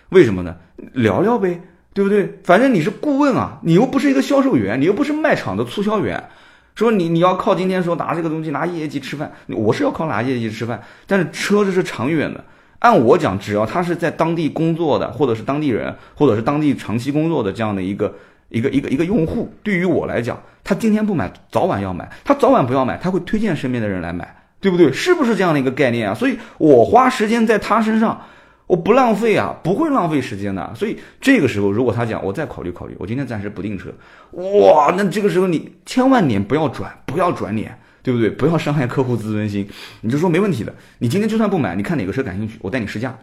[0.09, 0.55] 为什么呢？
[0.93, 1.61] 聊聊呗，
[1.93, 2.39] 对不对？
[2.43, 6.29] 反正你是顾问啊，你又不是一个销售员，你又不是卖场的促销员。
[6.79, 12.41] 说你你要靠今天说拿这个东西拿业绩吃饭，我是要靠拿业绩吃饭，但是车子是长远的。
[12.79, 18.15] 按我讲，只要他是在当地工作的，或者是当地人，或者是当地长期工作的这样的一个
[18.47, 24.89] 一个一个一个用户，对于我来讲，他今天不买，早晚要买；他早晚不要买，他会推荐身边的人来买，对不对？
[24.93, 26.15] 是不是这样的一个概念啊？
[26.15, 28.21] 所以我花时间在他身上。
[28.69, 30.71] 我不浪费啊，不会浪费时间的。
[30.75, 33.91] 所以这个时候，如果他讲我再考虑考虑，我今天暂时不订车，
[34.33, 38.29] 哇，那这个时候你千万年不要转，不要转脸，对不对？
[38.29, 39.67] 不要伤害客户自尊心，
[40.01, 40.71] 你就说没问题的。
[40.99, 43.17] 你今天就算不买，你看哪个车感兴趣，我带你试驾，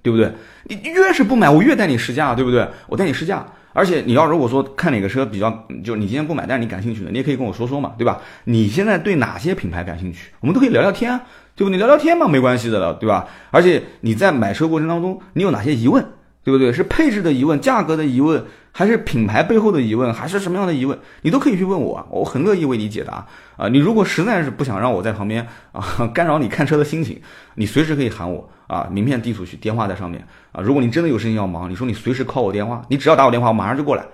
[0.00, 0.32] 对不对？
[0.62, 2.66] 你越是不买，我越带你试驾，对不对？
[2.88, 8.22] 我带你试驾，而且你要如果说看哪个车比较，就你今天不买，但是你感兴趣的，你也可以跟我说说嘛，对吧？
[8.44, 10.30] 你现在对哪些品牌感兴趣？
[10.40, 11.20] 我们都可以聊聊天啊。
[11.56, 11.78] 对不对？
[11.78, 13.26] 聊聊天嘛，没关系的了，对吧？
[13.50, 16.04] 而且你在买车过程当中，你有哪些疑问，
[16.42, 16.72] 对不对？
[16.72, 23.68] 是配置的疑问、价格的疑问，还是品牌背后的疑问，还是什么样的疑问，你都可以去问我，我很乐意为你解答啊。
[23.68, 27.20] 你如果实在是不想让我在旁边啊干扰你看车的心情，
[27.54, 30.60] 你随时可以喊我啊，名片递出去，电话在上面啊。
[30.60, 34.04] 如果你真的有事情要忙，你说你随时 call 我电话，你只要打我电话，我马上就过来。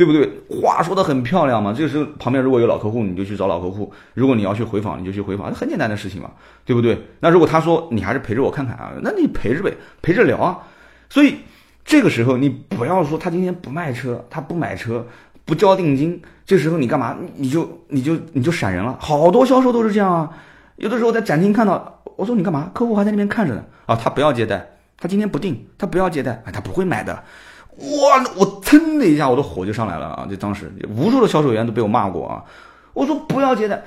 [0.00, 0.32] 对不对？
[0.48, 1.74] 话说的很漂亮嘛。
[1.74, 6.30] 这个时候旁边如果有老客户，你就去找老客户；如果你要去回访，你就去回访，很简单的事情嘛，
[6.64, 6.98] 对不对？
[7.20, 10.60] 那如果他说你还是陪着我看看啊，那你陪着呗，陪着聊啊。
[11.10, 11.40] 所以
[11.84, 15.06] 这个时候你不要说他今天不卖车，他不买车，
[15.44, 17.18] 不交定金，这时候你干嘛？
[17.36, 18.96] 你就你就你就闪人了。
[18.98, 20.30] 好多销售都是这样啊。
[20.76, 22.70] 有的时候在展厅看到，我说你干嘛？
[22.72, 27.22] 客户还在那边看着呢啊，他不要接待，他今天不定，他不要接待，哎，他不会买的。
[27.80, 28.24] 哇！
[28.36, 30.26] 我噌的一下，我的火就上来了啊！
[30.28, 32.44] 就当时无数的销售员都被我骂过啊！
[32.92, 33.82] 我说不要接待，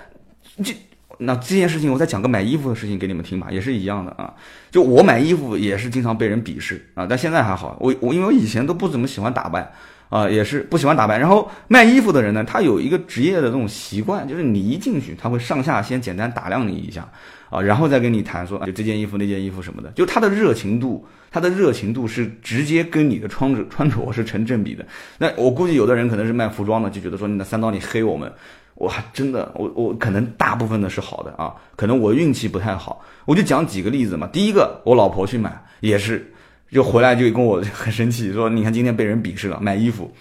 [0.63, 0.73] 这
[1.19, 4.33] 那这件事情，我再讲个买衣服的事情给你们听吧，也是一样的啊！
[4.71, 9.71] 就我买衣服也是经常被人鄙视啊，但现在还好，我我因为我以前都不怎么喜欢打扮
[10.09, 11.19] 啊，也是不喜欢打扮。
[11.19, 17.07] 然后卖衣服的人呢，他有一个职业的这种习惯，就是你一进去，他会上下先简单打量你一下
[17.53, 21.05] 啊，然后再跟你谈说啊就这件衣服那件衣服什么的，就他的热情度。
[21.31, 24.85] 他的热情度是直接跟你的穿着穿着是成正比的。
[25.17, 28.31] 那我估计有的人可能是卖服装的，就觉得说你那三刀你黑我们，
[28.75, 33.03] 哇真的我我可能大部分的是好的啊，可能我运气不太好。
[33.25, 34.27] 我就讲几个例子嘛。
[34.27, 36.31] 第一个，我老婆去买也是，
[36.69, 40.13] 就回来就跟我 很生气，说你看今天被人鄙视了，买衣服。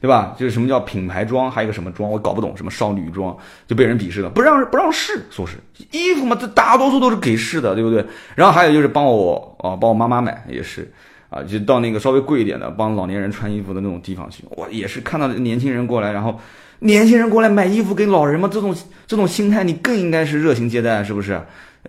[0.00, 0.34] 对吧？
[0.38, 2.56] 就是什么叫品牌装，还有一个什么装，我搞不懂。
[2.56, 3.36] 什么少女装
[3.66, 5.58] 就被人鄙视了，不让不让试，说是
[5.90, 8.02] 衣服嘛，这大多数都是给试的，对不对？
[8.34, 10.90] 然后还有就是帮我啊，帮我妈妈买也是
[11.28, 16.40] 啊，就到那个稍微贵一点的，帮老年人穿衣服的那种地方去，我也是看到年轻人过来，然后
[16.78, 18.74] 年轻人过来买衣服给老人嘛，这种
[19.06, 21.38] 这种心态你更应该是热情接待，是不是？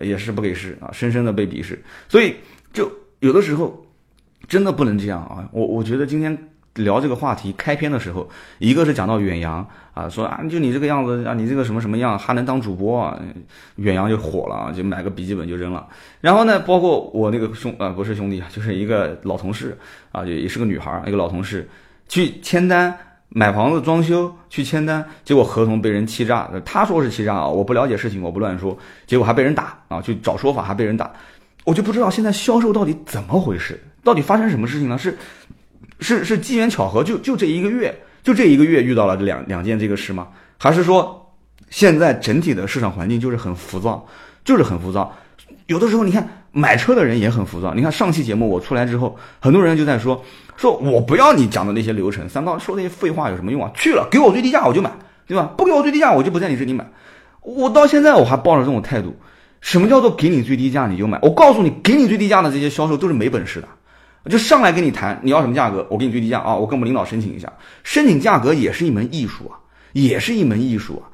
[0.02, 1.82] 也是不给试啊，深深的被鄙视。
[2.08, 2.36] 所以
[2.74, 3.86] 就有的时候
[4.46, 6.36] 真的不能这样啊，我我觉得今天。
[6.74, 13.20] 聊这个话题开篇的时候，一个是讲到远洋啊，说啊，就你这个样子啊，你这个什么什么样还能当主播啊？
[13.76, 15.86] 远洋就火了啊，就买个笔记本就扔了。
[16.20, 19.76] 然后呢，包括我那个兄啊，不是兄弟啊，就是一个老同事
[20.12, 21.68] 啊，就也是个女孩，一个老同事
[22.08, 22.96] 去签单
[23.28, 28.74] 买房子装修去签单，结果合同被人欺诈，他说是欺诈啊，我不了解事情，我不乱说，
[29.06, 31.12] 结果还被人打啊，去找说法还被人打，
[31.64, 34.96] 我就不知道现在销售到底怎么回事，到底发生什么事情呢？
[34.96, 35.18] 是？
[36.02, 40.28] 是是机缘巧合，就就这一个月，就这一个月遇到了两两件这个事吗？
[40.58, 41.34] 还是说，
[41.70, 44.06] 现在整体的市场环境就是很浮躁，
[44.44, 45.16] 就是很浮躁。
[45.66, 47.72] 有的时候你看买车的人也很浮躁。
[47.72, 50.22] 你看上期节目我出来之后，很多人就在说，
[50.56, 53.70] 说我不要你讲的那些流程，三刀说那些废话有什么用啊？
[53.74, 54.90] 去了给我最低价我就买，
[55.26, 55.52] 对吧？
[55.56, 56.86] 不给我最低价我就不在你这里买。
[57.40, 59.16] 我到现在我还抱着这种态度。
[59.60, 61.18] 什么叫做给你最低价你就买？
[61.22, 63.68] 我告诉你，给你最低价的这些销售都是没本事的。
[64.30, 66.54] 就上来跟你谈，你要什么价格，我给你最低价啊！
[66.54, 69.58] 我跟我们领导申请一下，申请价格也是一门艺术啊，
[69.92, 71.10] 也是一门艺术啊。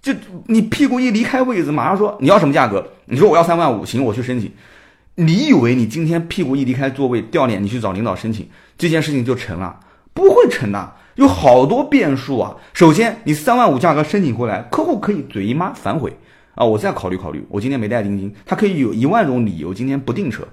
[0.00, 0.12] 就
[0.46, 2.88] 你屁股一离开位子，马上说你要什么价格？
[3.06, 4.52] 你说我要三万五，行，我去申请。
[5.16, 9.80] 你以为你今天屁股一离开座位掉脸，你去找领导申请这件事情就成了？
[10.14, 12.54] 不会成的，有好多变数啊。
[12.72, 16.16] 首先，你三万五价格申请回来，客户可以嘴一抹反悔
[16.54, 17.44] 啊，我再考虑考虑。
[17.48, 20.46] 我今天没带定金，他可以有一万种理由今天不订车。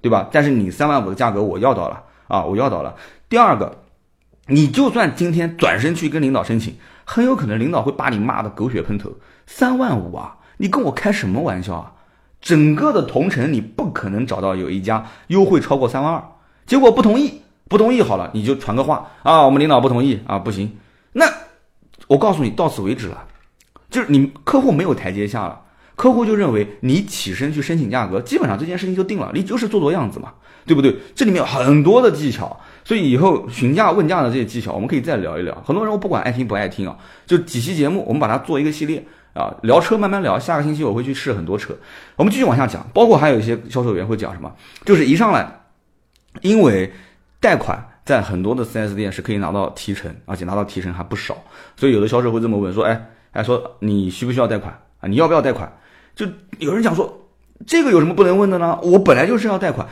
[0.00, 0.28] 对吧？
[0.30, 2.94] 但是你三万五的价格我要到了啊，我要到了。
[3.28, 3.78] 第二个，
[4.46, 9.10] 你就算今天转身去跟领导申请，很有可能领导会把你骂的狗血喷头。
[9.46, 11.92] 三万五啊，你跟我开什么玩笑啊？
[12.40, 16.22] 整个的同城你不可能找到有一家优惠超过三万二。
[16.66, 20.76] 结果不同意，不同意好了，你就传个话啊，我们领导不同意啊，不行。
[21.12, 21.26] 那
[22.06, 23.24] 我告诉你，到此为止了，
[23.90, 25.62] 就是你客户没有台阶下了。
[25.96, 30.34] 客户就认为你起身去申请价格，基本上这件事情就定了，你就是做做样子嘛，
[30.66, 30.94] 对不对？
[31.14, 35.54] 这里面有很多的技巧，所以以后询价问价的这些技巧，我们可以再聊一聊。
[35.64, 40.38] 很多人我不管爱听不爱听啊，就几期节目，我们把它做一个系列啊，聊车慢慢聊。
[40.38, 41.74] 下个星期我会去试很多车，
[42.16, 42.86] 我们继续往下讲。
[42.92, 44.54] 包括还有一些销售员会讲什么，
[44.84, 45.60] 就是一上来，
[46.42, 46.92] 因为
[47.40, 51.38] 贷款在很多的 4S 店是可以拿到提成，而且拿到提成还不少，
[51.74, 55.08] 所以有的销售会这么问说，哎哎，说你需不需要贷款啊？
[55.08, 55.72] 你要不要贷款？
[56.16, 56.26] 就
[56.58, 57.28] 有人讲说，
[57.64, 58.76] 这个有什么不能问的呢？
[58.82, 59.86] 我本来就是要贷款，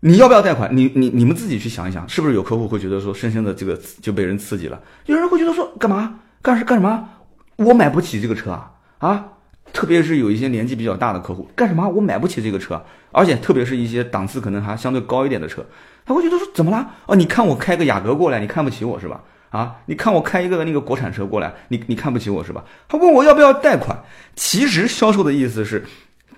[0.00, 0.70] 你要不要贷款？
[0.76, 4.78] 你你你们自己去想一想，是不是有客户会觉得说，深深的这个就被人刺激了？
[5.06, 7.08] 有人会觉得说，干嘛干是干什么？
[7.56, 9.24] 我买不起这个车啊啊！
[9.72, 11.88] 特别是有一些年纪比较大的客户，干什么？
[11.88, 15.64] 我买不起这个车，而且特别是一些档次可能还相对高一点的车，
[16.04, 16.90] 他会觉得说，怎么啦？
[17.06, 19.22] 哦，你看我开个雅阁过来，你看不起我是吧？
[19.54, 22.64] 啊，你看我开一个那个国产车过来，你你看不起我是吧？
[22.88, 23.96] 他问我要不要贷款，
[24.34, 25.86] 其实销售的意思是，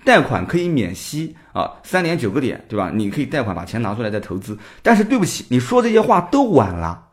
[0.05, 2.91] 贷款可以免息啊，三点九个点，对吧？
[2.93, 4.55] 你可以贷款把钱拿出来再投资。
[4.83, 7.05] 但是对不起，你说这些话都晚了，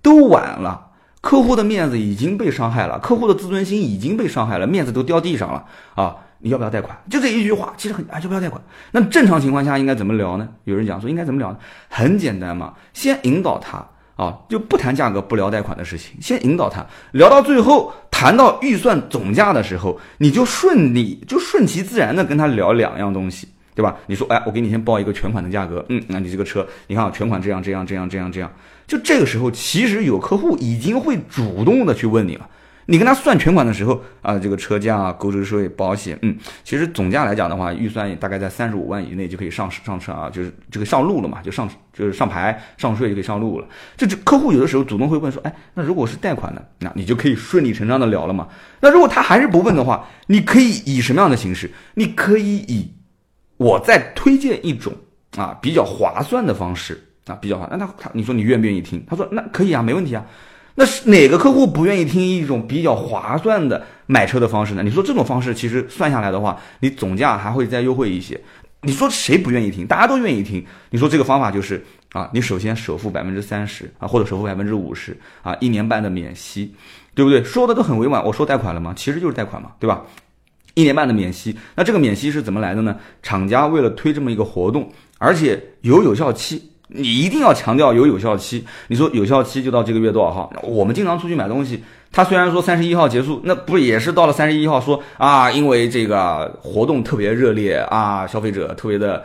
[0.00, 0.86] 都晚了。
[1.20, 6.16] 客户的面子已经被伤害了，客户的自尊心已经被伤害了，面子都掉地上了啊！
[6.38, 6.98] 你要不要贷款？
[7.10, 8.62] 就这一句话，其实很啊，要不要贷款？
[8.92, 10.48] 那正常情况下应该怎么聊呢？
[10.64, 11.58] 有人讲说应该怎么聊呢？
[11.90, 13.86] 很简单嘛，先引导他
[14.20, 23.48] 啊，就不谈价格，不聊贷款的事情，先引导他聊到最后，谈到预算总价的时候，你就顺利就顺其自然的跟他聊两样东西。
[23.72, 23.96] 对吧？
[24.08, 28.52] 你说，哎，我给你先报一个全款的价格，嗯，那你这个车，你看啊，全款这样这样这样这样这样，
[28.86, 32.46] 就这个时候，其实有客户已经会主动的去问你了。
[32.90, 43.66] 你跟他算全款的时候啊，这个车价、购置税、保险，嗯，其实总价来讲的话，预算大概在三十五万以内就可以上上车啊，就是这个上路了嘛，就上就是上牌上税就可以上路了。
[43.96, 48.48] 这这客户有的时候主动会问说，哎，那如果是贷款的，那你就可以顺理成章的聊了嘛。
[48.80, 51.70] 那如果他还是不问的话，你可以以什么样的形式？
[51.94, 52.92] 你可以以
[53.56, 54.92] 我再推荐一种
[55.36, 59.00] 啊比较划算的方式啊比较划，那他他你说你愿不愿意听？
[59.08, 60.26] 他说那可以啊，没问题啊。
[60.74, 64.82] 那是哪个客户不愿意听一种比较划算的买车的方式呢？
[64.82, 68.40] 你说这种方式其实算下来的话，你总价还会再优惠一些。
[68.82, 69.86] 你说谁不愿意听？
[69.86, 70.64] 大家都愿意听。
[70.88, 76.74] 你说这个方法就是啊，你首先首付百分之三十啊，或者首付百分之五十啊，一年半的免息，
[77.14, 77.44] 对不对？
[77.44, 78.24] 说的都很委婉。
[78.24, 78.94] 我说贷款了吗？
[78.96, 80.02] 其实就是贷款嘛，对吧？
[80.74, 82.96] 一年半的免息，那这个免息是怎么来的呢？
[83.22, 88.64] 厂家为了推这么一个活动，而且有有效期，你一定要强调有有效期。
[88.88, 90.52] 你说有效期就到这个月多少号？
[90.62, 99.24] 我们经常出去买东西，他虽然说三十一号结束，那不也是到了三十一号说啊，因为这个活动特别热烈啊，消费者特别的，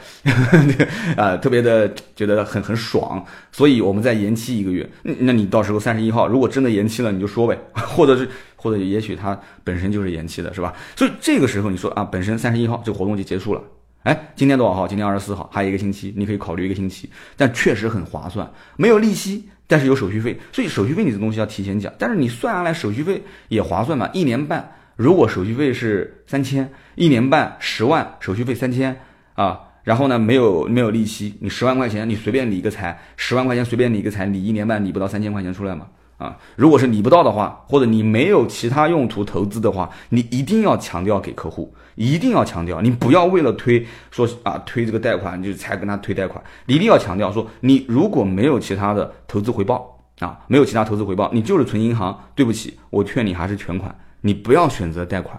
[1.18, 4.88] 啊，特别的觉得很很爽，所以我们再延期一个月。
[5.02, 8.28] 那你到时候三十一号如果真的延期了，你就说呗， 或者是。
[8.58, 10.74] 或者也许它本身就是延期的，是吧？
[10.96, 13.62] 所以这个时候你说啊，本身三十一号这个活动就结束了，
[14.06, 14.88] 哎，今天多少号？
[14.88, 21.92] 今天二十四号，还有一个星期，你可以考虑一个星期，但确实很划算，没有利息，但是有手续费，所以手续费你的东西要提前讲。
[21.98, 24.08] 但是你算下来手续费也划算嘛？
[24.14, 28.96] 一年半，如果手续费是三千，一年半十万，手续费三千
[29.34, 35.88] 啊，然后呢没有没有利息，你十万块钱你随便理一个财，十万块钱随便理个财，理一年半理不到三千块钱出来嘛？
[36.18, 55.38] 啊，如果是你不到的话，或者你没有其他用途投资的话，你一定要强调给客户，一定要强调，你不要为了推说啊推这个贷款就才跟他推贷款，你一定要强调说，你如果没有其他的投资回报啊，没有其他投资回报，你就是存银行，对不起，我劝你还是全款，你不要选择贷款，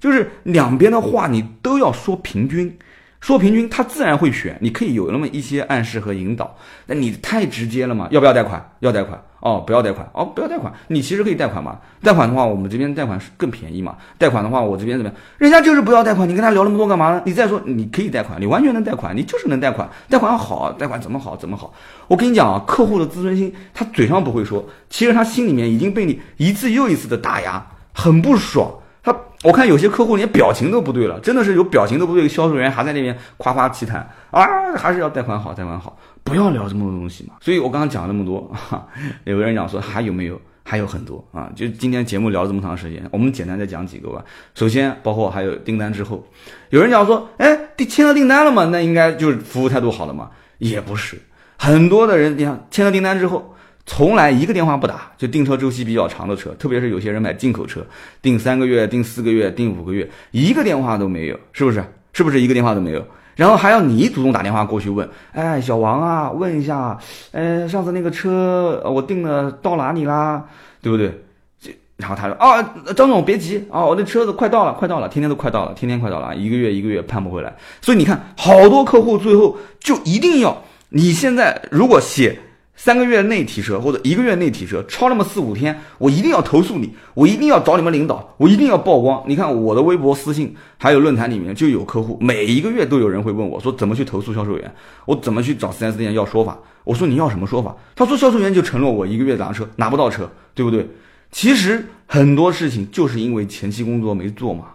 [0.00, 2.76] 就是两边的话你都要说平均。
[3.20, 4.56] 说平均，他自然会选。
[4.60, 6.56] 你可以有那么一些暗示和引导。
[6.86, 8.06] 那你太直接了嘛？
[8.10, 8.70] 要不要贷款？
[8.80, 10.72] 要贷款哦，不要贷款哦，不要贷款。
[10.86, 11.78] 你其实可以贷款嘛？
[12.02, 13.96] 贷款的话，我们这边贷款是更便宜嘛？
[14.18, 15.20] 贷款的话，我这边怎么样？
[15.36, 17.22] 人家就是不要贷款，你跟他聊那么多干嘛呢？
[17.26, 19.88] 你再说你可以贷款，你完全能贷款，你就是能贷款。
[20.08, 21.36] 贷款好，贷款怎么好？
[21.36, 21.74] 怎么好？
[22.06, 28.72] 我跟你讲啊，客户的自尊心，他嘴上不会说，其实他心里面已经被你一次又一次的打压，很不爽。
[29.10, 37.34] 他我看有些客户连表情都不对了，真的是有表情都不对，销售员还在那边夸夸其谈啊，还是要贷款好，贷款好，不要聊这么多东西嘛。
[37.40, 38.50] 所以我刚刚讲了那么多，
[39.24, 40.40] 有个人讲说还有没有？
[40.70, 44.22] 还有很多啊，就今天节目聊了这么长时间，我们简单再讲几个吧。
[44.54, 46.22] 首先，包括还有订单之后，
[46.68, 50.28] 有人讲说，哎，签了订单了嘛，那应该就是服务态度好了嘛？
[50.58, 51.18] 也不是，
[51.56, 53.54] 很多的人你看签了订单之后。
[53.88, 57.80] 从来一个电话不打，就订车周期比较长的车，特别是有些人买进口车，
[58.20, 61.82] 订三个月、订四个月、订五个月，一个电话都没有，是不是？
[62.12, 63.02] 是不是一个电话都没有？
[63.34, 66.98] 然后还要你主动打电话过去问，哎，小王啊，问一下，
[67.32, 70.44] 呃，上次那个车我订了到哪里啦？
[70.82, 71.10] 对不对？
[71.58, 72.62] 这然后他说，啊，
[72.94, 77.56] 张总别急啊，我的车子快到了，快到了，天天都快到了，天天快到了，一个月一个月盼不回来。
[77.80, 82.38] 所以你看，好多客户最后就一定要，你现在如果写。
[82.78, 89.20] 三个月内提车或者一个月内提车，超那么四五天，我一定要投诉你，我一定要找你们领导，我一定要曝光。
[89.26, 94.74] 你看我的微博私信还有论坛里面就有客户，每一个月都有人会问我说怎么去投诉销售员，
[95.06, 96.56] 我怎么去找 4S 店要说法。
[96.84, 97.76] 我说你要什么说法？
[97.96, 100.88] 他说销售员就承诺我一个月拿车拿不到车，对不对？
[101.32, 104.66] 其实很多事情就是因为前期工作没做嘛，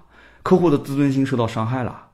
[0.44, 2.08] 客户的自尊心受到伤害了，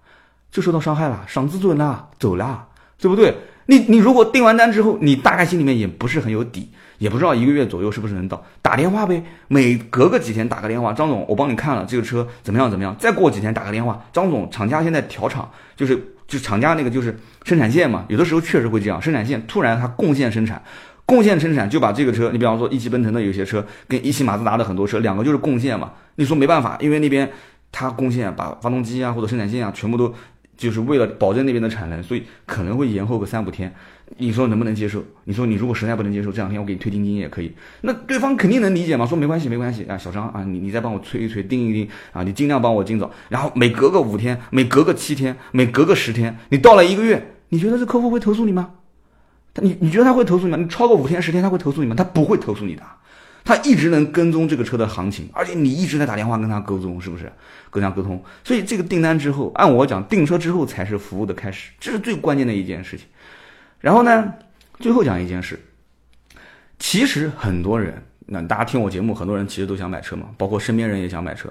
[0.52, 2.68] 就受到伤害了，伤自尊了，走了，
[3.00, 3.36] 对不对？
[3.70, 20.60] 你你如果订完单之后，你大概心里面也不是很有底，也不知道一个月左右是不是能到，打电话呗，每隔个几天打个电话，张总，我帮你看了这个车怎么样怎么样，再过几天打个电话，张总，厂家现在调厂，就是就厂家那个就是生产线嘛，有的时候确实会这样，生产线突然它贡献生产，
[21.06, 27.30] 贡献生产就把这个车，你比方说一汽奔腾的有些车跟一汽马自达的很多车，两个就是贡献嘛，你说没办法，因为那边
[27.72, 30.12] 它贡献把发动机啊或者生产线啊全部都
[30.60, 33.74] 就是为了保证那边的产能，所以可能会延后个三五天。
[34.18, 35.02] 你说能不能接受？
[35.24, 37.54] 你说你如果实在不能接受，这两天我给你退定金也可以。
[37.82, 39.06] 那对方肯定能理解嘛？
[39.06, 43.10] 说没关系，没关系啊，小张啊，你你再帮我催一催，盯一盯啊，你尽量帮我尽早。
[43.30, 48.72] 然后每隔个五天，每隔个七天，每隔个十天，你到了一个月，你觉得这客户会投诉你吗？
[49.54, 50.58] 他你你觉得他会投诉你吗？
[50.58, 51.96] 你超过五天十天，他会投诉你吗？
[51.96, 52.84] 他不会投诉你的，
[53.50, 57.32] 他一直能跟踪这个车的行情，而且你一直在打电话跟他沟通，是不是？
[57.72, 63.08] 跟他沟通，所以这个订单之后，按我讲，订车之后才是服务的开始，这是最关键的一件事情。
[63.80, 64.32] 然后呢，
[64.80, 65.60] 最后讲一件事，
[66.78, 71.50] 其实很多人，那大家听我节目，很多人其实都想买车嘛，包括身边人也想买车。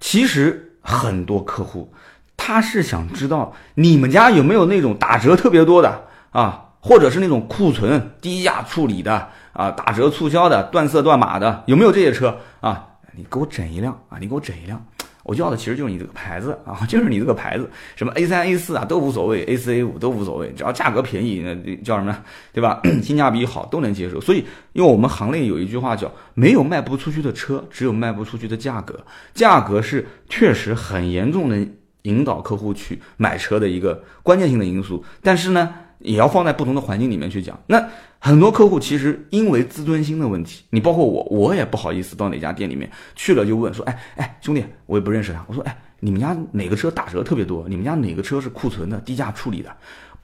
[0.00, 1.92] 其实很多客户
[2.34, 12.86] 他是想知道你们家有没有那种打折特别多的啊，或者是那种库存低价处理的啊，打折促销的、断色断码的，有没有这些车啊？
[13.16, 14.84] 你给我整一辆啊，你给我整一辆。
[15.22, 22.16] 我要的其实就是你这个牌子啊，就是你这个牌子，什么 A 三 A 四啊都无所谓，A 四 A 五都无所谓，只要价格便宜，那叫什么，
[22.52, 22.80] 对吧？
[23.02, 24.20] 性价比好都能接受。
[24.20, 29.04] 所以，因为我们行内有一句话叫“没有卖不出去的车，只有卖不出去的价格”，
[29.34, 31.58] 价格是确实很严重的
[32.02, 35.04] 引导客户去买车的一个关键性的因素。
[35.22, 37.58] 但是呢，也要放在不同的环境里面去讲。
[37.66, 37.84] 那
[38.26, 47.64] 很多客户其实因为自尊心的问题，你包括我，我也不好意思到哪家店里面去了就问说，哎哎，兄弟，我也不认识他，我说，哎，你们家哪个车打折特别多？
[47.68, 49.70] 你们家哪个车是库存的、低价处理的？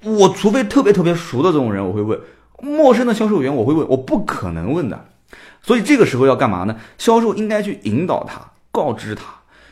[0.03, 2.19] 我除非特别特别熟的这种人，我会问；
[2.61, 5.07] 陌生的销售员，我会问，我不可能问的。
[5.63, 6.77] 所以这个时候要干嘛呢？
[6.99, 8.41] 销售应该去引导他，
[8.73, 9.27] 告知他，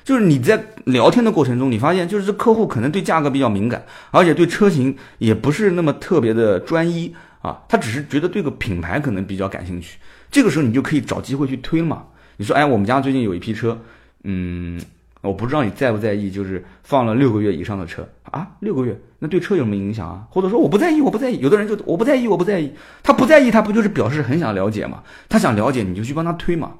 [0.05, 7.13] 就是你在聊天的过程中，你发现就是这客户可能对价格比较敏感，而且对车型也不是那么特别的专一。
[7.41, 9.99] 啊，他只是觉得对个品牌可能比较感兴趣，
[10.31, 12.05] 这个时候你就可以找机会去推嘛。
[12.37, 13.79] 你说，哎，我们家最近有一批车，
[14.25, 14.81] 嗯，
[15.21, 20.27] 我不知道你在不在意，就是放了六个月以上的车啊，六个月，那对车有什么影响啊？
[20.31, 21.39] 或者说我不在意，我不在意。
[21.41, 22.73] 有的人就我不在意，我不在意，
[23.03, 25.03] 他不在意，他不就是表示很想了解嘛？
[25.29, 26.73] 他想了解，你就去帮他推嘛。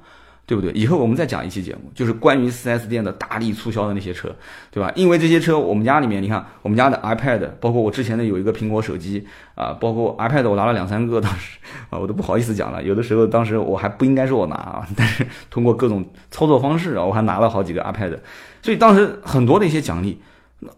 [0.45, 0.71] 对不对？
[0.73, 4.35] 以后我们再讲一期节目，就是关于 4S 店的大力促销的那些车，
[4.69, 4.91] 对吧？
[4.95, 9.25] 因为这些车，我们家里面，你看我们家的 iPad，包括我之前的有一个苹果手机
[9.55, 11.57] 啊，包括 iPad，我拿了两三个，当时
[11.89, 12.83] 啊，我都不好意思讲了。
[12.83, 18.17] 有的时候，当时我还不应该是我拿啊， 但是通过各种操作方式啊，我还拿了好几个 iPad，
[18.61, 20.19] 所以当时很多的一些奖励，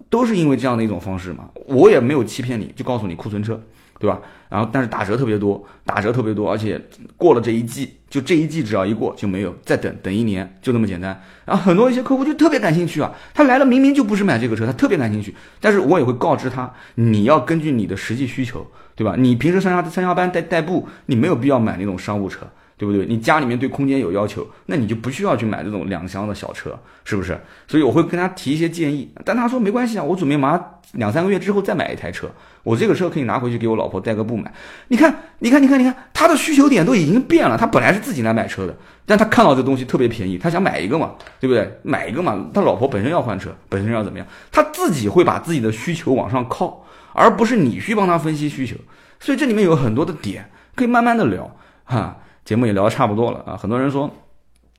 [0.10, 1.50] 都是因为这样的一种方式嘛。
[1.66, 3.60] 我也没有欺骗你，就告诉你库存车。
[4.04, 4.20] 对吧？
[4.50, 6.78] 然后但是打折特别多，打折特别多，而且
[7.16, 11.18] 过了这一季，就这一季只要一过就没有，再等等一年就那么简单。
[11.46, 15.34] 然后很多一些客户就特别感兴趣啊，他来了明明就不是买这个车，他特别感兴趣。
[15.62, 19.16] 但是我也会告知他，你要根据你的实际需求，对吧？
[19.18, 22.46] 你平时上下上下班代代步，你没有必要买那种商务车。
[22.84, 23.06] 对不对？
[23.06, 27.40] 你家里面对空间有要求，那你就不需要去买这种两厢的小车，是不是？
[27.66, 32.30] 所以我会跟他提一些建议，但他说没关系啊，我准备马上两三个月之后再买一台车，
[32.62, 34.52] 我这个车可以拿回去给我老婆代个步买。
[34.90, 37.58] 你看，你看，你看，你看，他的需求点都已经变了。
[37.58, 38.76] 他本来是自己来买车的，
[39.06, 41.80] 但他看到这东西特别便宜，他想买一个嘛，对不对？
[41.84, 44.28] 买一个嘛，他老婆本身要换车，本身要怎么样？
[44.52, 48.76] 他自己会把自己的需求往上靠，而不是你去帮他分析需求。
[49.22, 51.50] 所以这里面有很多的点可以慢慢的聊，
[51.86, 52.18] 哈。
[52.46, 54.10] 节目也聊得差不多了啊，很多人说，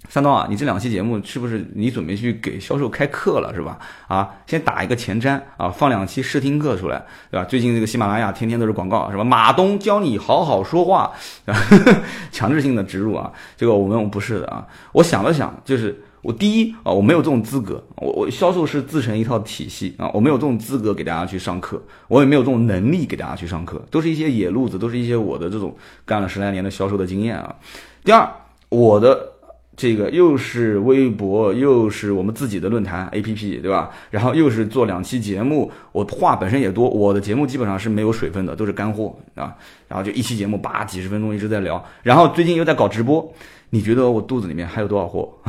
[0.09, 3.79] 三刀啊，你这两期节目是不是你准备去给销售开课了是吧？
[4.07, 7.45] 啊，先打一个前瞻啊，放两期试听课出来，对吧？
[7.47, 9.25] 最近这个喜马拉雅天天都是广告是吧？
[9.25, 11.11] 马东教你好好说话
[11.47, 11.57] 啊，
[12.31, 14.67] 强制性的植入啊，这个我们不是的啊。
[14.93, 27.55] 我想了想，就是我第一啊，我没有这种资格，我我销售是自成一套体系啊，我没有这种资格给大家去上课，我也没有这种能力给大家去上课，都是一些野路子，都是一些我的这种干了十来年的销售的经验啊。
[28.03, 28.27] 第二，
[28.71, 29.33] 我的
[29.77, 33.91] 这个又是微博，又是我们自己的论坛 APP，对吧？
[34.11, 39.55] 然后又是做两期节目，我话本身也多，我的节目基本上是没有水分的，都是干货啊。
[39.89, 43.31] 然后就一期节目叭几十分钟一直在聊，然后最近又在搞直播。
[43.75, 45.29] 你觉得我肚子里面还有多少货？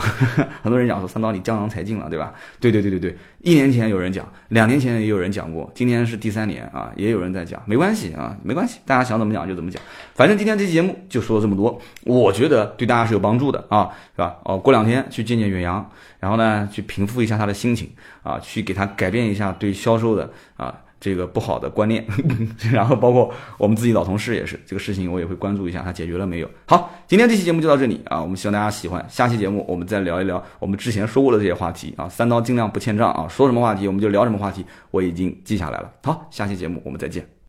[0.63, 2.33] 很多人讲说三刀你江郎才尽了，对吧？
[2.59, 9.79] 对对对对对，一年前有人讲，两年前也有人讲过，今年是第三年啊，也有人在讲，没关系啊，没关系，大家想怎么讲就怎么讲，
[10.15, 14.37] 反正今天这期节目就说了这么多，我觉得对大家是有帮助的啊，是吧？
[14.43, 15.87] 哦，过两天去见见远洋，
[16.19, 17.87] 然后呢去平复一下他的心情
[18.23, 20.73] 啊，去给他改变一下对销售的啊。
[20.99, 22.05] 这个不好的观念，
[22.71, 26.49] 然后包括我们自己老同事也是，这个事情我也会关注一下，他解决了没有？
[26.65, 29.05] 好，今天这期节目就到这里啊，我们希望大家喜欢。
[29.09, 35.91] 下期节目我们再聊一聊我们之前说过的这些话题啊，三刀尽量不欠账啊，说什么话题我们就聊什么话题，我已经记下来了。
[36.03, 37.34] 好，下期节目我们再见。